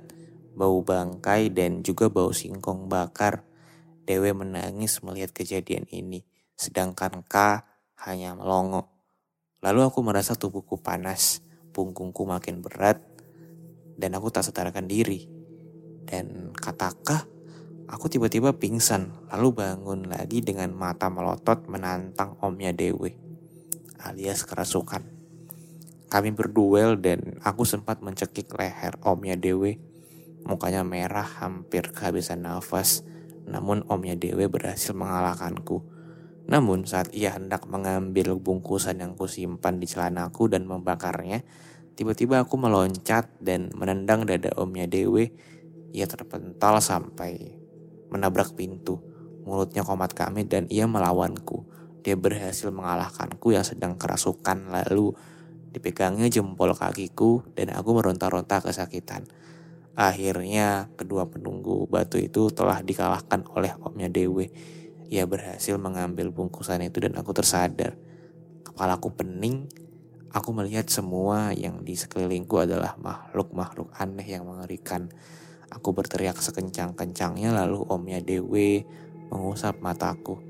bau 0.53 0.83
bangkai 0.83 1.49
dan 1.49 1.81
juga 1.81 2.11
bau 2.11 2.35
singkong 2.35 2.91
bakar. 2.91 3.47
Dewe 4.03 4.35
menangis 4.35 4.99
melihat 4.99 5.31
kejadian 5.31 5.87
ini, 5.87 6.27
sedangkan 6.59 7.23
K 7.23 7.63
hanya 8.03 8.35
melongo. 8.35 8.91
Lalu 9.63 9.87
aku 9.87 10.03
merasa 10.03 10.35
tubuhku 10.35 10.75
panas, 10.83 11.39
punggungku 11.73 12.23
makin 12.29 12.61
berat, 12.61 13.01
dan 13.97 14.13
aku 14.13 14.29
tak 14.29 14.45
setarakan 14.45 14.85
diri. 14.85 15.25
Dan 16.05 16.53
katakah 16.53 17.25
aku 17.89 18.05
tiba-tiba 18.07 18.53
pingsan, 18.53 19.09
lalu 19.33 19.57
bangun 19.57 20.07
lagi 20.07 20.45
dengan 20.45 20.69
mata 20.71 21.09
melotot 21.09 21.65
menantang 21.65 22.37
omnya 22.39 22.71
Dewi, 22.71 23.17
alias 23.99 24.45
kerasukan. 24.45 25.01
Kami 26.13 26.29
berduel 26.29 27.01
dan 27.01 27.41
aku 27.41 27.65
sempat 27.65 28.05
mencekik 28.05 28.53
leher 28.53 29.01
omnya 29.01 29.33
Dewi. 29.33 29.81
Mukanya 30.45 30.83
merah 30.85 31.25
hampir 31.25 31.89
kehabisan 31.89 32.45
nafas, 32.45 33.01
namun 33.47 33.81
omnya 33.89 34.13
Dewi 34.13 34.45
berhasil 34.45 34.93
mengalahkanku. 34.93 35.92
Namun 36.47 36.83
saat 36.83 37.11
ia 37.15 37.33
hendak 37.33 37.65
mengambil 37.71 38.35
bungkusan 38.35 38.99
yang 38.99 39.15
kusimpan 39.15 39.79
di 39.79 39.87
celanaku 39.87 40.51
dan 40.51 40.67
membakarnya, 40.67 41.41
tiba-tiba 41.95 42.43
aku 42.43 42.59
meloncat 42.59 43.31
dan 43.39 43.71
menendang 43.73 44.27
dada 44.27 44.51
omnya 44.59 44.89
Dewi 44.89 45.31
ia 45.93 46.09
terpental 46.09 46.81
sampai 46.81 47.53
menabrak 48.09 48.57
pintu. 48.57 48.99
Mulutnya 49.45 49.85
komat 49.85 50.17
kami 50.17 50.49
dan 50.49 50.65
ia 50.73 50.89
melawanku. 50.89 51.69
Dia 52.03 52.17
berhasil 52.17 52.73
mengalahkanku 52.73 53.55
yang 53.55 53.63
sedang 53.63 53.95
kerasukan 53.95 54.73
lalu 54.73 55.15
dipegangnya 55.71 56.27
jempol 56.27 56.75
kakiku 56.75 57.45
dan 57.55 57.71
aku 57.71 57.95
meronta-ronta 57.95 58.59
kesakitan. 58.59 59.23
Akhirnya 59.93 60.89
kedua 60.97 61.29
penunggu 61.29 61.85
batu 61.85 62.17
itu 62.17 62.49
telah 62.49 62.81
dikalahkan 62.81 63.45
oleh 63.53 63.77
omnya 63.85 64.09
Dewi. 64.09 64.49
Ia 65.13 65.29
berhasil 65.29 65.77
mengambil 65.77 66.33
bungkusan 66.33 66.81
itu 66.81 66.97
dan 66.97 67.13
aku 67.13 67.37
tersadar. 67.37 67.93
Kepalaku 68.65 69.13
pening. 69.13 69.69
Aku 70.33 70.49
melihat 70.57 70.89
semua 70.89 71.53
yang 71.53 71.85
di 71.85 71.93
sekelilingku 71.93 72.57
adalah 72.57 72.97
makhluk-makhluk 72.97 73.93
aneh 73.93 74.25
yang 74.25 74.49
mengerikan. 74.49 75.13
Aku 75.69 75.93
berteriak 75.93 76.41
sekencang-kencangnya 76.41 77.53
lalu 77.53 77.85
omnya 77.85 78.25
Dewe 78.25 78.89
mengusap 79.29 79.77
mataku. 79.85 80.41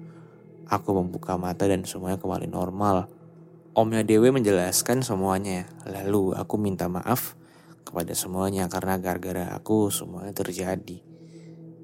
Aku 0.72 0.96
membuka 0.96 1.36
mata 1.36 1.68
dan 1.68 1.84
semuanya 1.84 2.16
kembali 2.16 2.48
normal. 2.48 3.12
Omnya 3.76 4.08
Dewe 4.08 4.32
menjelaskan 4.32 5.04
semuanya. 5.04 5.68
Lalu 5.84 6.40
aku 6.40 6.56
minta 6.56 6.88
maaf 6.88 7.36
kepada 7.84 8.16
semuanya 8.16 8.72
karena 8.72 8.96
gara-gara 8.96 9.52
aku 9.52 9.92
semuanya 9.92 10.32
terjadi. 10.32 11.13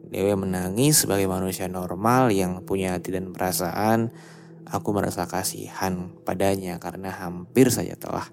Dewe 0.10 0.34
menangis 0.34 1.06
sebagai 1.06 1.30
manusia 1.30 1.70
normal 1.70 2.34
yang 2.34 2.66
punya 2.66 2.98
hati 2.98 3.14
dan 3.14 3.30
perasaan. 3.30 4.10
Aku 4.66 4.90
merasa 4.94 5.30
kasihan 5.30 6.14
padanya 6.26 6.82
karena 6.82 7.14
hampir 7.14 7.70
saja 7.70 7.94
telah 7.94 8.26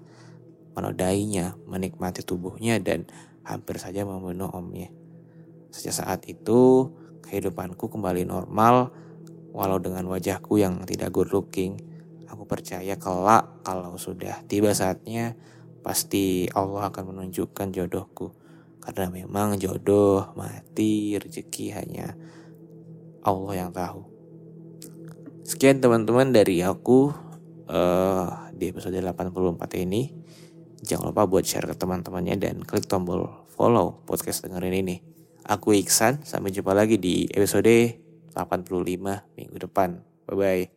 menodainya, 0.73 1.57
menikmati 1.65 2.21
tubuhnya 2.21 2.77
dan 2.81 3.09
hampir 3.45 3.77
saja 3.77 4.05
membunuh 4.05 4.49
omnya. 4.53 4.89
Sejak 5.73 6.01
saat 6.01 6.21
itu, 6.25 6.93
kehidupanku 7.25 7.89
kembali 7.89 8.25
normal, 8.25 8.93
walau 9.53 9.77
dengan 9.77 10.05
wajahku 10.09 10.61
yang 10.61 10.81
tidak 10.85 11.13
good 11.13 11.29
looking. 11.29 11.77
Aku 12.29 12.45
percaya 12.45 12.97
kelak 12.97 13.65
kalau 13.65 13.97
sudah 13.97 14.41
tiba 14.45 14.73
saatnya, 14.73 15.33
pasti 15.81 16.49
Allah 16.53 16.89
akan 16.89 17.13
menunjukkan 17.13 17.73
jodohku. 17.73 18.46
Karena 18.87 19.11
memang 19.11 19.59
jodoh, 19.59 20.31
mati, 20.39 21.19
rezeki 21.19 21.75
hanya 21.75 22.15
Allah 23.27 23.67
yang 23.67 23.75
tahu. 23.75 24.07
Sekian 25.43 25.83
teman-teman 25.83 26.31
dari 26.31 26.63
aku 26.63 27.11
uh, 27.67 28.47
di 28.55 28.71
episode 28.71 28.95
84 28.95 29.83
ini. 29.83 30.15
Jangan 30.79 31.11
lupa 31.11 31.27
buat 31.27 31.43
share 31.43 31.67
ke 31.67 31.75
teman-temannya 31.75 32.39
dan 32.39 32.63
klik 32.63 32.87
tombol 32.87 33.27
follow 33.51 33.99
podcast 34.07 34.47
dengerin 34.47 34.87
ini. 34.87 34.95
Aku 35.43 35.75
Iksan, 35.75 36.23
sampai 36.23 36.55
jumpa 36.55 36.71
lagi 36.71 36.95
di 36.95 37.27
episode 37.27 37.99
85 38.31 39.35
minggu 39.35 39.57
depan. 39.59 39.99
Bye-bye. 40.27 40.76